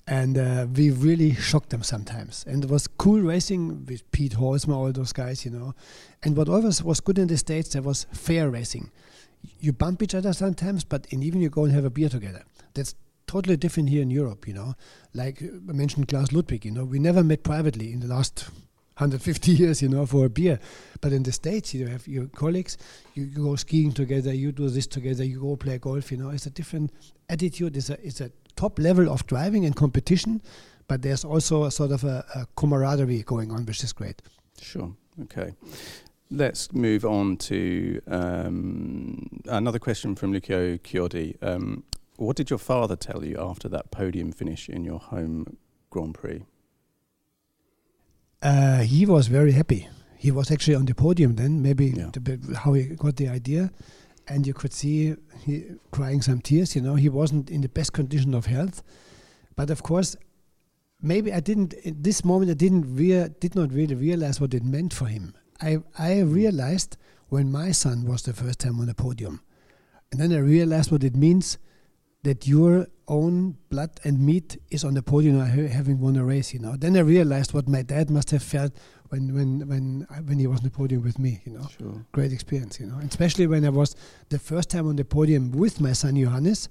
[0.08, 2.44] And uh, we really shocked them sometimes.
[2.48, 5.76] And it was cool racing with Pete Holzman, all those guys, you know.
[6.24, 8.92] And what always was good in the States, there was fair racing.
[9.60, 12.44] You bump each other sometimes, but and even you go and have a beer together.
[12.74, 12.96] That's
[13.28, 14.74] totally different here in Europe, you know.
[15.14, 18.50] Like uh, I mentioned Klaus Ludwig, you know, we never met privately in the last
[19.00, 20.60] 150 years, you know, for a beer.
[21.00, 22.78] But in the States, you have your colleagues,
[23.14, 26.32] you, you go skiing together, you do this together, you go play golf, you know.
[26.32, 26.92] It's a different
[27.30, 30.42] attitude, it's a, it's a top level of driving and competition,
[30.90, 34.22] but there's also a sort of a, a camaraderie going on, which is great.
[34.60, 34.94] Sure.
[35.24, 35.54] Okay.
[36.30, 41.42] Let's move on to um, another question from Lucio Chiodi.
[41.42, 41.84] Um,
[42.18, 45.58] what did your father tell you after that podium finish in your home
[45.90, 46.44] Grand Prix?
[48.42, 49.88] Uh, he was very happy.
[50.18, 52.10] He was actually on the podium then, maybe Yeah.
[52.14, 53.72] the bit how he got the idea.
[54.28, 55.16] And you could see
[55.46, 56.96] he crying some tears, you know.
[56.96, 58.84] He wasn't in the best condition of health.
[59.56, 60.16] But of course,
[61.02, 64.64] maybe I didn't, in this moment, I didn't rea- did not really realize what it
[64.64, 65.34] meant for him.
[65.62, 66.96] I, I realized
[67.30, 69.42] when my son was the first time on the podium.
[70.12, 71.58] And then I realized what it means
[72.24, 76.54] that your own blood and meat is on the podium ha- having won a race,
[76.54, 76.76] you know.
[76.78, 78.72] Then I realized what my dad must have felt
[79.10, 81.68] when when when I- when he was on the podium with me, you know.
[81.78, 82.06] Sure.
[82.12, 82.98] Great experience, you know.
[82.98, 83.96] And especially when I was
[84.30, 86.70] the first time on the podium with my son Johannes,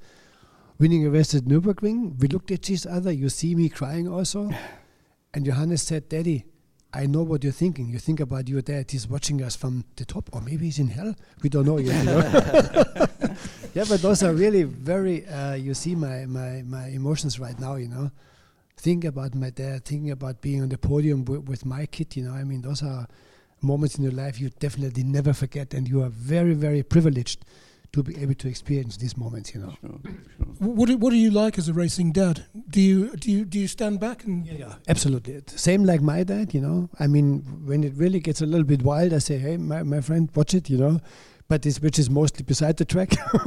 [0.78, 2.18] winning a race at Nürburgring.
[2.20, 3.12] We looked at each other.
[3.12, 4.50] You see me crying also,
[5.34, 6.44] and Johannes said, "Daddy."
[6.90, 7.90] I know what you're thinking.
[7.90, 8.90] You think about your dad.
[8.90, 11.14] He's watching us from the top, or maybe he's in hell.
[11.42, 11.98] We don't know yet.
[11.98, 13.06] You know?
[13.74, 15.26] yeah, but those are really very.
[15.26, 17.76] Uh, you see my, my my emotions right now.
[17.76, 18.10] You know,
[18.76, 19.84] think about my dad.
[19.84, 22.16] Thinking about being on the podium wi- with my kid.
[22.16, 23.06] You know, I mean, those are
[23.60, 27.44] moments in your life you definitely never forget, and you are very very privileged
[27.92, 29.54] to be able to experience these moments.
[29.54, 29.74] You know.
[29.80, 30.00] Sure.
[30.36, 30.46] Sure.
[30.58, 32.44] What do, what are you like as a racing dad?
[32.70, 35.42] Do you do you do you stand back and Yeah, absolutely.
[35.46, 36.88] Same like my dad, you know.
[36.98, 40.00] I mean, when it really gets a little bit wild, I say, "Hey, my, my
[40.00, 41.00] friend, watch it," you know.
[41.48, 43.12] But this, which is mostly beside the track.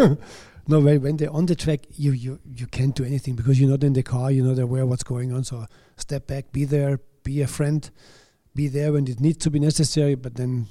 [0.68, 3.70] no, when, when they're on the track, you, you you can't do anything because you're
[3.70, 4.32] not in the car.
[4.32, 5.44] You're not aware what's going on.
[5.44, 5.66] So
[5.98, 7.88] step back, be there, be a friend,
[8.56, 10.16] be there when it needs to be necessary.
[10.16, 10.66] But then,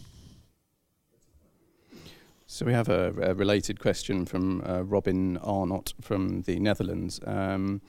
[2.46, 7.20] So we have a, a related question from uh, Robin Arnott from the Netherlands.
[7.24, 7.80] Um,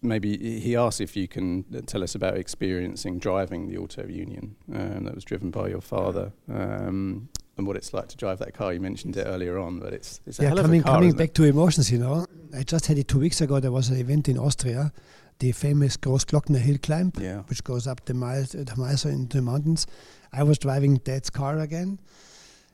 [0.00, 4.06] maybe he- he asks if you can uh, tell us about experiencing driving the Auto
[4.06, 6.30] Union um, that was driven by your father.
[6.48, 8.72] Um, and what it's like to drive that car.
[8.72, 10.94] You mentioned it earlier on, but it's it's a yeah, hell of coming a car.
[10.94, 11.22] coming isn't it?
[11.22, 12.26] back to emotions, you know.
[12.56, 13.60] I just had it two weeks ago.
[13.60, 14.92] There was an event in Austria,
[15.38, 17.12] the famous Großglockner Hill climb.
[17.20, 17.42] Yeah.
[17.50, 19.86] which goes up the miles, uh, into the mountains.
[20.32, 22.00] I was driving dad's car again,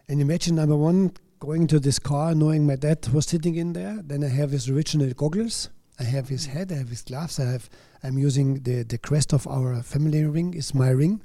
[0.09, 3.99] and imagine number one going into this car, knowing my dad was sitting in there.
[4.03, 5.69] Then I have his original goggles.
[5.99, 6.71] I have his head.
[6.73, 7.41] I have his gloves.
[7.41, 7.69] I have.
[8.05, 11.23] I'm using the the crest of our family ring is my ring,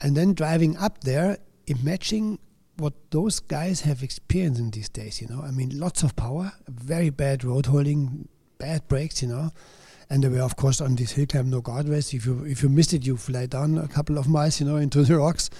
[0.00, 2.38] and then driving up there, imagine
[2.80, 5.20] what those guys have experienced in these days.
[5.20, 8.28] You know, I mean, lots of power, very bad road holding,
[8.58, 9.22] bad brakes.
[9.22, 9.50] You know,
[10.08, 12.12] and there were of course on this hill climb no guardrails.
[12.12, 14.76] If you if you missed it, you fly down a couple of miles, you know,
[14.76, 15.50] into the rocks.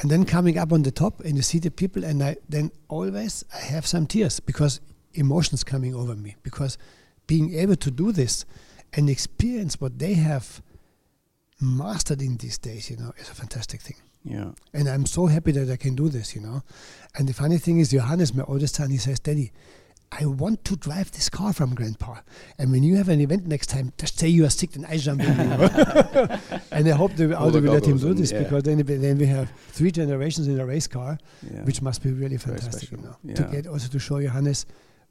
[0.00, 2.70] And then coming up on the top and you see the people, and I then
[2.88, 4.80] always I have some tears because
[5.14, 6.78] emotions coming over me because
[7.26, 8.44] being able to do this
[8.92, 10.62] and experience what they have
[11.60, 13.96] mastered in these days, you know, is a fantastic thing.
[14.24, 14.52] Yeah.
[14.72, 16.62] And I'm so happy that I can do this, you know.
[17.16, 19.52] And the funny thing is, Johannes, my oldest son, he says, Daddy,
[20.10, 22.20] I want to drive this car from Grandpa.
[22.58, 24.96] And when you have an event next time, just say you are sick and I
[24.96, 25.28] jump in.
[26.72, 28.42] and I hope the Audi will let him do this yeah.
[28.42, 31.62] because then, then we have three generations in a race car, Yeah.
[31.64, 33.34] which must be really fantastic, you know.
[33.34, 34.64] To get also to show Johannes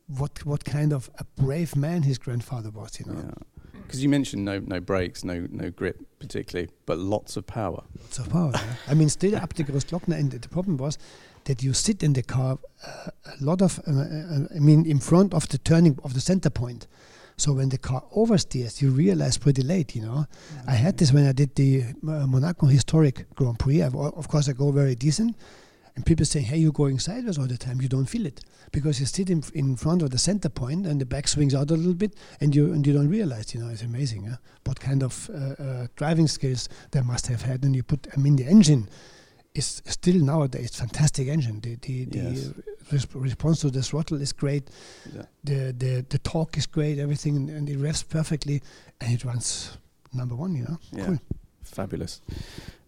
[0.08, 3.20] what what kind of a brave man his grandfather was, you know.
[3.20, 3.82] Yeah.
[3.84, 7.84] Because you mentioned no no brakes, no no grip particularly, but lots of power.
[8.02, 8.52] Lots of power.
[8.54, 8.76] yeah.
[8.88, 10.98] I mean, still up the Großglockner, and the problem was
[11.46, 15.00] that you sit in the car uh, a lot of, uh, uh, I mean, in
[15.00, 16.88] front of the turning of the center point.
[17.38, 20.26] So when the car oversteers, you realize pretty late, you know.
[20.68, 23.84] I had this when I did the uh, Monaco Historic Grand Prix.
[23.84, 25.36] I've, of course, I go very decent.
[25.98, 27.82] And people say, hey, you're going sideways all the time.
[27.82, 28.42] You don't feel it
[28.72, 31.72] because you sit in, in front of the center point and the back swings out
[31.72, 34.38] a little bit and you and you don't realize, you know, it's amazing huh?
[34.66, 37.64] what kind of uh, uh, driving skills they must have had.
[37.66, 38.88] And you put, I mean, the engine
[39.56, 41.62] is still nowadays fantastic engine.
[41.62, 42.54] The, the, the Yes.
[42.92, 44.70] res- response to the throttle is great.
[45.16, 45.24] Yeah.
[45.46, 48.62] The, the, the torque is great, everything, and, and it revs perfectly
[49.02, 49.76] and it runs
[50.14, 50.78] number one, you know.
[50.92, 51.06] Yeah.
[51.08, 51.20] Cool.
[51.64, 52.22] Fabulous.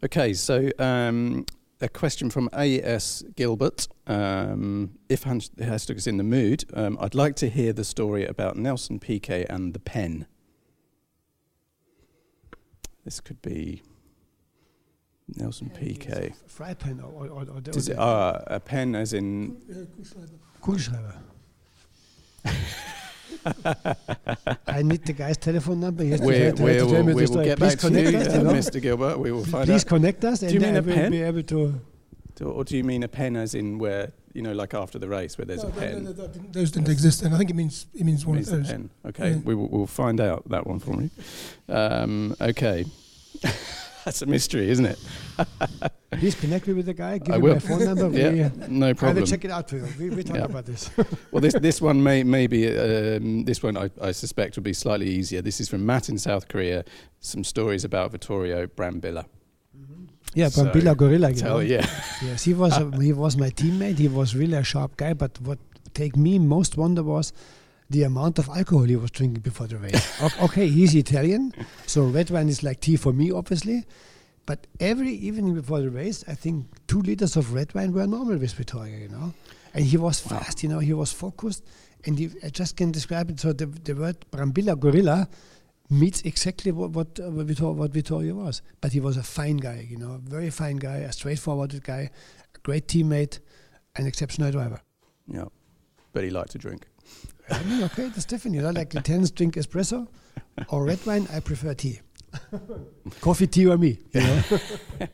[0.03, 1.45] Okay, so um,
[1.82, 3.23] a question from A.S.
[3.36, 3.88] Gilbert.
[4.07, 8.25] Um, if Hans Hashtag is in the mood, um, I'd like to hear the story
[8.25, 10.27] about Nelson Piquet and the pen.
[13.05, 13.82] This could be
[15.36, 16.34] Nelson Piquet.
[16.47, 19.57] Fry pen or, or, or, Is it uh, a pen as in
[20.61, 21.15] Kugelschreiber.
[24.67, 26.03] I need the guy's telephone number.
[26.03, 28.17] He has to we, tell- to we, will, we will get Please back to you,
[28.17, 28.51] us, you know.
[28.53, 28.82] Mr.
[28.82, 29.19] Gilbert.
[29.19, 29.88] We will find Please out.
[29.89, 31.11] connect us, Do you mean I a will pen?
[31.11, 31.82] be able to.
[32.36, 35.07] Do, or do you mean a pen as in where you know, like after the
[35.07, 36.03] race, where there's No, a no, pen?
[36.03, 38.49] no, no, didn't- those didn't exist, and I think it means it means one Means
[38.49, 38.71] of the those.
[38.71, 38.89] pen.
[39.05, 39.38] Okay, Yeah.
[39.43, 41.09] we will, we'll find out that one for me.
[41.67, 42.86] Um, okay,
[44.10, 44.99] that's a mystery, isn't it?
[46.12, 47.18] Please connect me with the guy.
[47.20, 47.53] Give I him will.
[47.53, 48.10] my phone number.
[48.20, 49.18] yeah, We, uh, no I problem.
[49.22, 49.88] will check it out for you.
[49.99, 50.45] We, we talk Yeah.
[50.45, 50.89] about this.
[51.32, 55.07] Well, this this one may maybe um, this one I, I suspect will be slightly
[55.07, 55.41] easier.
[55.43, 56.84] This is from Matt in South Korea.
[57.20, 59.26] Some stories about Vittorio Brambilla.
[60.34, 61.34] yeah, So, Brambilla Gorilla.
[61.34, 61.60] Tell know?
[61.60, 61.86] yeah,
[62.24, 63.97] Yes, he was a, he was my teammate.
[63.99, 65.14] He was really a sharp guy.
[65.14, 65.60] But what
[65.93, 67.34] take me most wonder was
[67.89, 70.21] the amount of alcohol he was drinking before the race.
[70.41, 71.53] Okay, he's Italian,
[71.87, 73.85] so red wine is like tea for me, obviously.
[74.45, 78.37] But every evening before the race, I think two liters of red wine were normal
[78.37, 79.33] with Vittorio, you know.
[79.73, 80.79] And he was fast, you know.
[80.79, 81.63] He was focused,
[82.05, 83.39] and he, I just can describe it.
[83.39, 85.27] So the, the word Brambilla Gorilla
[85.91, 88.61] meets exactly what what, uh, what, Vittorio, what Vittorio was.
[88.81, 92.09] But he was a fine guy, you know, a very fine guy, a straightforward guy,
[92.55, 93.39] a great teammate,
[93.95, 94.81] an exceptional driver.
[95.27, 95.45] yeah.
[96.11, 96.87] But he liked to drink.
[97.52, 98.56] I mean, okay, that's different.
[98.56, 100.08] You know, like Italians drink espresso
[100.70, 101.28] or red wine.
[101.34, 102.00] I prefer tea.
[103.22, 103.97] Coffee, tea, or me.
[104.14, 104.43] You know?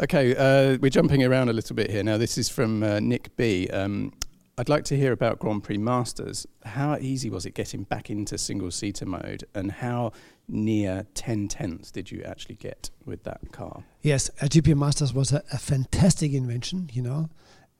[0.00, 2.04] Okay, uh, we're jumping around a little bit here.
[2.04, 3.66] Now, this is from uh, Nick B.
[3.66, 4.12] Um,
[4.56, 6.46] I'd like to hear about Grand Prix Masters.
[6.64, 10.12] How easy was it getting back into single seater mode, and how
[10.46, 13.82] near 10 tenths did you actually get with that car?
[14.00, 17.28] Yes, a GP Masters was a, a fantastic invention, you know.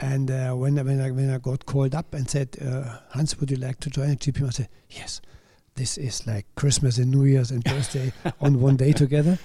[0.00, 3.38] And uh, when I, when I when I got called up and said, uh, Hans,
[3.40, 5.20] would you like to join a GP I said, yes.
[5.74, 9.38] This is like Christmas and New Year's and birthday on one day together,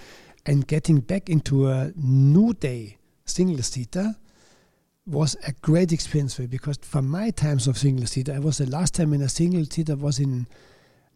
[0.47, 4.15] and getting back into a new day single seater
[5.05, 8.57] was a great experience for me because from my times of single seater, I was
[8.57, 10.47] the last time in a single seater was in,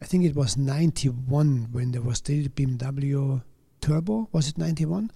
[0.01, 3.41] I think it was '91 when there was still BMW
[3.81, 4.29] Turbo.
[4.31, 5.11] Was it '91?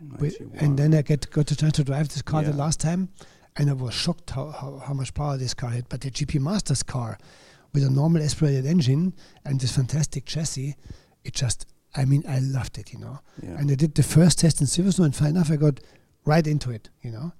[0.00, 0.58] 91.
[0.58, 3.08] and then I get got the chance to drive this car the last time,
[3.56, 5.88] and I was shocked how, how, how much power this car had.
[5.88, 7.18] But the GP Masters car,
[7.72, 10.74] with a normal aspirated engine and this fantastic chassis,
[11.24, 13.20] it just, I mean, I loved it, you know.
[13.42, 13.50] yeah.
[13.58, 15.80] And I did the first test in Silverstone, and fine enough, I got
[16.24, 17.32] right into it, you know.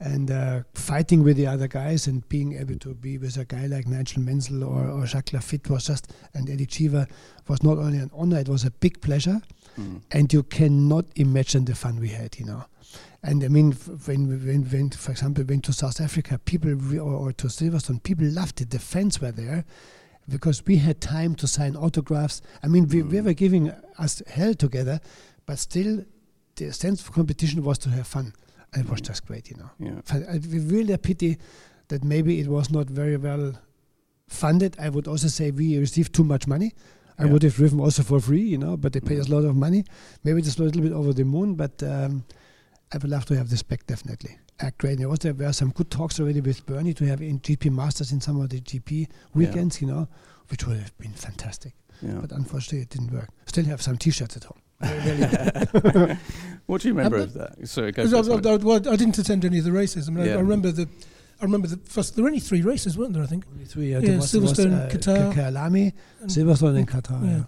[0.00, 3.66] And uh, fighting with the other guys and being able to be with a guy
[3.66, 7.06] like Nigel Mansell or, or Jacques Laffite was just, and Eddie Cheever
[7.48, 9.40] was not only an honor, it was a big pleasure
[9.76, 10.02] Mm.
[10.12, 12.64] and you cannot imagine the fun we had, you know.
[13.26, 16.98] And I mean, when we went, went for example, went to South Africa, people re-
[16.98, 18.68] or, or to Silverstone, people loved it.
[18.70, 19.64] The fans were there
[20.28, 22.42] because we had time to sign autographs.
[22.62, 23.24] I mean, we, we Mm.
[23.24, 25.00] were giving us hell together,
[25.46, 26.04] but still,
[26.56, 28.34] the sense of competition was to have fun,
[28.74, 29.06] and it was Mm.
[29.06, 29.70] just great, you know.
[29.78, 30.00] yeah.
[30.04, 30.38] Fa- uh,
[30.76, 31.38] really a pity
[31.88, 33.54] that maybe it was not very well
[34.28, 34.76] funded.
[34.78, 36.72] I would also say we received too much money.
[37.18, 37.32] I Yeah.
[37.32, 39.56] would have driven also for free, you know, but they pay us a lot of
[39.56, 39.84] money.
[40.24, 42.24] Maybe just a little bit over the moon, but um,
[42.94, 44.38] I would love to have this back definitely.
[44.60, 44.98] Uh, great.
[44.98, 48.12] There was there were some good talks already with Bernie to have in GP Masters
[48.12, 50.06] in some of the GP weekends, you know,
[50.48, 51.72] which would have been fantastic.
[52.00, 52.18] yeah.
[52.20, 53.28] But unfortunately, it didn't work.
[53.46, 54.60] Still have some T-shirts at home.
[56.66, 57.68] What do you remember Um, of that?
[57.68, 58.06] Sorry, go I.
[58.06, 60.08] I- I- well, I didn't attend any of the races.
[60.08, 60.34] I mean, Yeah.
[60.36, 60.88] I remember the,
[61.40, 62.14] I remember the first.
[62.14, 63.22] There were only three races, weren't there?
[63.22, 63.44] I think.
[63.52, 63.94] Only three.
[63.94, 67.20] Uh, Yeah, there was, Silverstone, uh, Qatar, K- Kyalami, and- Silverstone, and Qatar.
[67.26, 67.44] Yeah.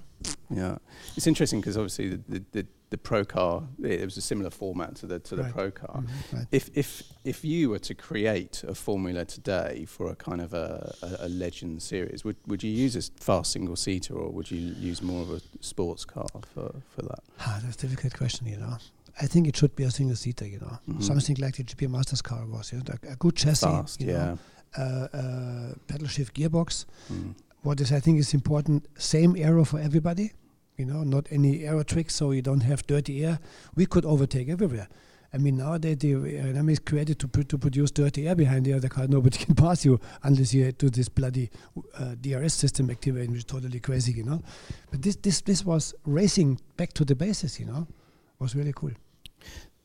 [0.50, 0.78] yeah.
[1.16, 4.94] It's interesting because obviously the, the, the, the pro car it was a similar format
[4.96, 5.52] to the to the Right.
[5.52, 6.02] pro car.
[6.02, 6.46] Mhm, right.
[6.52, 10.94] If if if you were to create a formula today for a kind of a,
[11.02, 14.58] a, a legend series, would would you use a fast single seater or would you
[14.90, 17.20] use more of a sports car for, for that?
[17.40, 18.76] Ah, that's a difficult question, you know.
[19.20, 20.78] I think it should be a single seater, you know.
[20.88, 21.02] Mhm.
[21.02, 24.08] Something like the GP Masters car was, you know, a, a good chassis, Fast, you
[24.12, 24.24] yeah.
[24.26, 24.38] know,
[24.76, 26.84] uh, uh, pedal shift gearbox.
[27.10, 27.34] Mm.
[27.62, 30.32] What is I think is important, same aero for everybody,
[30.76, 33.38] you know, not any aero tricks, so you don't have dirty air.
[33.74, 34.88] We could overtake everywhere.
[35.32, 38.72] I mean, nowadays the aerodynamics is created to, pr- to produce dirty air behind the
[38.72, 39.06] other car.
[39.08, 41.50] Nobody can pass you unless you do this bloody
[41.98, 44.42] uh, DRS system activating, which is totally crazy, you know.
[44.90, 48.72] But this, this, this was racing back to the basis, you know, It was really
[48.74, 48.92] cool.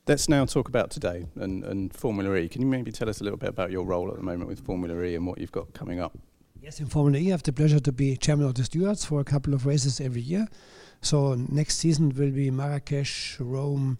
[0.06, 2.48] Let's now talk about today and, and Formula E.
[2.48, 4.64] Can you maybe tell us a little bit about your role at the moment with
[4.64, 6.18] Formula E and what you've got coming up?
[6.60, 9.20] Yes, in Formula E, I have the pleasure to be chairman of the stewards for
[9.20, 10.48] a couple of races every year.
[11.02, 13.98] So next season will be Marrakesh, Rome,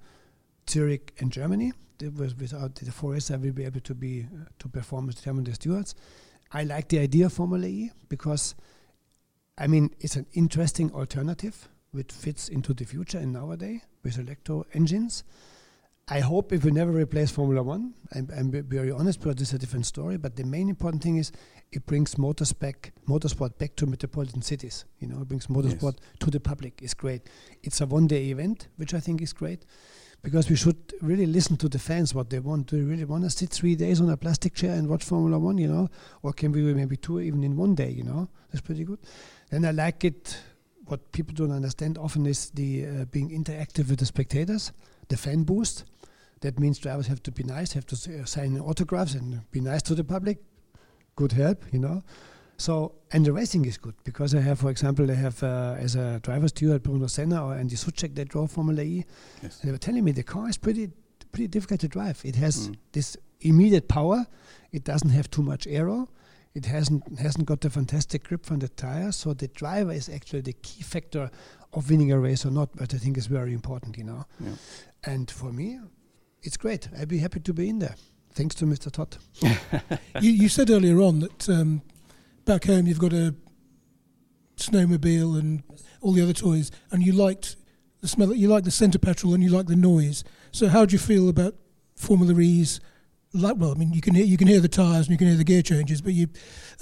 [0.70, 1.72] Zurich, and Germany.
[2.00, 5.54] Without the races, I will be able to be uh, to perform as chairman the
[5.54, 5.94] stewards.
[6.52, 8.54] I like the idea of Formula E because,
[9.58, 14.64] I mean, it's an interesting alternative which fits into the future and nowadays with electro
[14.72, 15.24] engines.
[16.08, 17.94] I hope it will never replace Formula One.
[18.14, 20.16] I'm, I'm very honest, but this is a different story.
[20.16, 21.30] But the main important thing is
[21.72, 24.84] it brings motorspec, motorsport back to metropolitan cities.
[25.00, 26.80] You know, it brings motorsport to the public.
[26.82, 27.22] It's great.
[27.62, 29.64] It's a one-day event, which I think is great.
[30.22, 32.68] because we should really listen to the fans what they want.
[32.68, 35.36] Do they really want to sit three days on a plastic chair and watch Formula
[35.38, 35.88] One, you know,
[36.22, 38.28] or can we do maybe two even in one day, you know?
[38.52, 39.00] That's pretty good.
[39.50, 40.38] Then I like it.
[40.86, 44.72] What people don't understand often is the uh, being interactive with the spectators,
[45.08, 45.84] the fan boost.
[46.40, 49.60] That means drivers have to be nice, have to s- uh, sign autographs and be
[49.60, 50.38] nice to the public.
[51.16, 52.02] Good help, you know.
[52.56, 55.96] So and the racing is good because I have, for example, I have uh, as
[55.96, 59.04] a driver steward Bruno Senna or Andy Soucek that drove Formula E.
[59.42, 59.58] Yes.
[59.58, 60.90] They were telling me the car is pretty
[61.32, 62.20] pretty difficult to drive.
[62.24, 62.76] It has Mm.
[62.92, 64.26] this immediate power.
[64.70, 66.08] It doesn't have too much aero.
[66.54, 69.16] It hasn't hasn't got the fantastic grip from the tires.
[69.16, 71.30] So the driver is actually the key factor
[71.72, 74.24] of winning a race or not, but I think is very important, you know.
[74.38, 74.54] Yeah.
[75.04, 75.80] And for me,
[76.42, 76.88] it's great.
[76.98, 77.96] I'd be happy to be in there.
[78.34, 78.90] Thanks to Mr.
[78.90, 79.16] Todd.
[80.20, 81.82] you, you said earlier on that um,
[82.44, 83.34] back home you've got a
[84.56, 85.62] snowmobile and
[86.00, 87.56] all the other toys, and you liked
[88.00, 88.34] the smell.
[88.34, 90.24] You like the centre petrol and you like the noise.
[90.50, 91.54] So how do you feel about
[91.94, 92.80] Formula E's?
[93.34, 95.28] Like, well, I mean, you can hear you can hear the tyres and you can
[95.28, 96.28] hear the gear changes, but you,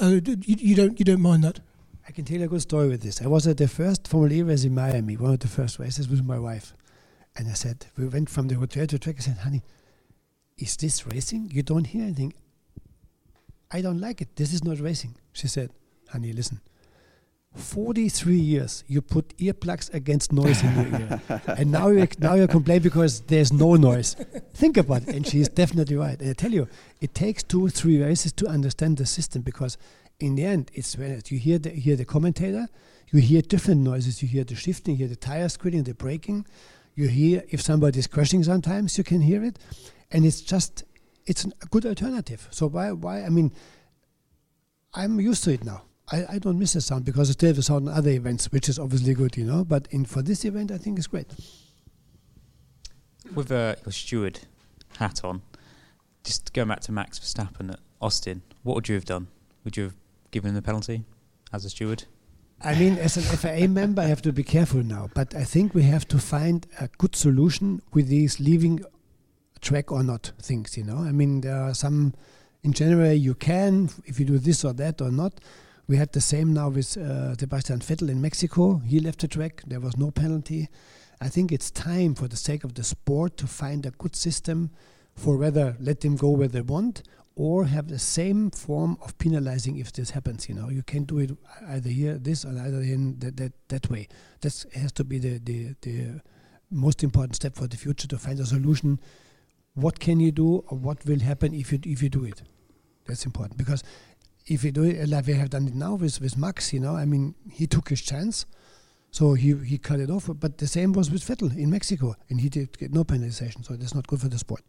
[0.01, 1.61] uh, you you don't you don't mind that.
[2.09, 3.23] I can tell you a good story with this.
[3.23, 6.09] I was at the first Formula E race in Miami, one of the first races
[6.09, 6.75] with my wife.
[7.37, 9.17] And I said, we went from the hotel to the track.
[9.19, 9.63] I said, honey,
[10.61, 11.51] is this racing?
[11.53, 12.33] You don't hear anything.
[13.71, 14.37] I don't like it.
[14.37, 15.17] This is not racing.
[15.33, 15.71] She said,
[16.09, 16.61] honey, listen.
[17.57, 21.21] 43 years you put earplugs against noise in your ear.
[21.59, 24.15] and now you now you complain because there's no noise.
[24.55, 25.09] Think about it.
[25.09, 26.21] And she's definitely right.
[26.21, 26.69] And I tell you,
[27.01, 29.79] it takes two or three races to understand the system because
[30.21, 32.69] in the end it's when you hear the hear the commentator,
[33.11, 34.23] you hear different noises.
[34.23, 36.47] You hear the shifting, you hear the tire squealing, the braking.
[36.95, 39.59] You hear if somebody is crashing sometimes you can hear it.
[40.11, 40.85] And it's just
[41.27, 42.49] it's a good alternative.
[42.51, 43.53] So why why I mean
[44.95, 45.83] I'm used to it now.
[46.13, 48.51] I, I don't miss the sound because I still have the sound in other events,
[48.51, 49.65] which is obviously good, you know.
[49.65, 51.29] But in for this event, I think it's great.
[53.35, 54.41] With uh, your steward
[54.99, 55.43] hat on,
[56.25, 59.29] just going back to Max Verstappen at Austin, what would you have done?
[59.65, 59.95] Would you have
[60.33, 61.05] given him the penalty
[61.53, 62.05] as a steward?
[62.63, 65.09] I mean, as an FIA member, I have to be careful now.
[65.15, 68.85] But I think we have to find a good solution with these leaving
[69.61, 70.99] track or not things, you know.
[70.99, 72.15] I mean, there are some,
[72.63, 75.35] in general, you can, if you do this or that or not.
[75.89, 78.79] We had the same now with uh, Sebastian Vettel in Mexico.
[78.79, 80.69] He left the track, there was no penalty.
[81.21, 84.71] I think it's time, for the sake of the sport, to find a good system
[85.15, 87.03] for whether let them go where they want
[87.37, 90.49] or have the same form of penalizing if this happens.
[90.49, 91.31] You know, you can do it
[91.69, 94.09] either here, this, or either in that that, that way.
[94.41, 96.21] This has to be the, the the
[96.71, 99.01] most important step for the future to find a solution.
[99.75, 102.43] What can you do, or what will happen if you if you do it?
[103.07, 103.83] That's important because
[104.47, 106.97] if you do it like we have done it now with with Max, you know,
[106.97, 108.47] I mean, he took his chance.
[109.13, 112.41] So he, he cut it off, but the same was with Vettel in Mexico, and
[112.41, 113.65] he did get no penalization.
[113.65, 114.63] So that's not good for the sport.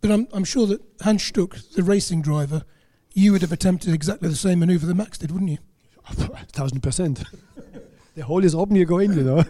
[0.00, 2.64] But I'm I'm sure that Hans Stuck, the racing driver,
[3.12, 5.58] you would have attempted exactly the same manoeuvre that Max did, wouldn't you?
[6.52, 7.22] thousand percent.
[8.14, 9.44] the hole is open, you go in, you know.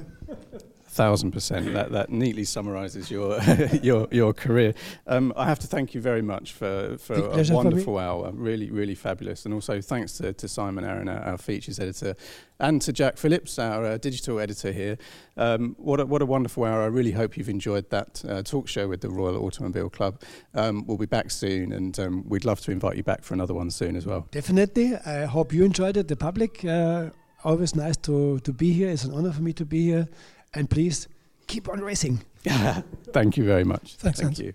[0.90, 1.72] Thousand percent.
[1.72, 3.40] That that neatly summarises your
[3.82, 4.74] your your career.
[5.06, 8.32] Um, I have to thank you very much for for a wonderful hour.
[8.32, 9.44] Really, really fabulous.
[9.44, 12.16] And also thanks to, to Simon Arron, our, our features editor,
[12.58, 14.98] and to Jack Phillips, our uh, digital editor here.
[15.36, 16.82] Um, what a, what a wonderful hour.
[16.82, 20.20] I really hope you've enjoyed that uh, talk show with the Royal Automobile Club.
[20.54, 23.54] Um, we'll be back soon, and um, we'd love to invite you back for another
[23.54, 24.26] one soon as well.
[24.32, 24.96] Definitely.
[24.96, 26.08] I hope you enjoyed it.
[26.08, 27.10] The public, uh,
[27.44, 28.90] always nice to, to be here.
[28.90, 30.08] It's an honor for me to be here.
[30.52, 31.08] And please
[31.46, 32.22] keep on racing.
[32.44, 33.96] Thank you very much.
[33.96, 34.38] Thanks, Thank Hans.
[34.40, 34.54] you.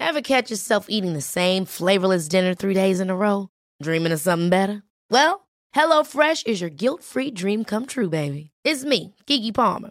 [0.00, 3.48] Ever catch yourself eating the same flavorless dinner three days in a row?
[3.82, 4.82] Dreaming of something better?
[5.10, 8.50] Well, HelloFresh is your guilt-free dream come true, baby.
[8.64, 9.90] It's me, Keke Palmer.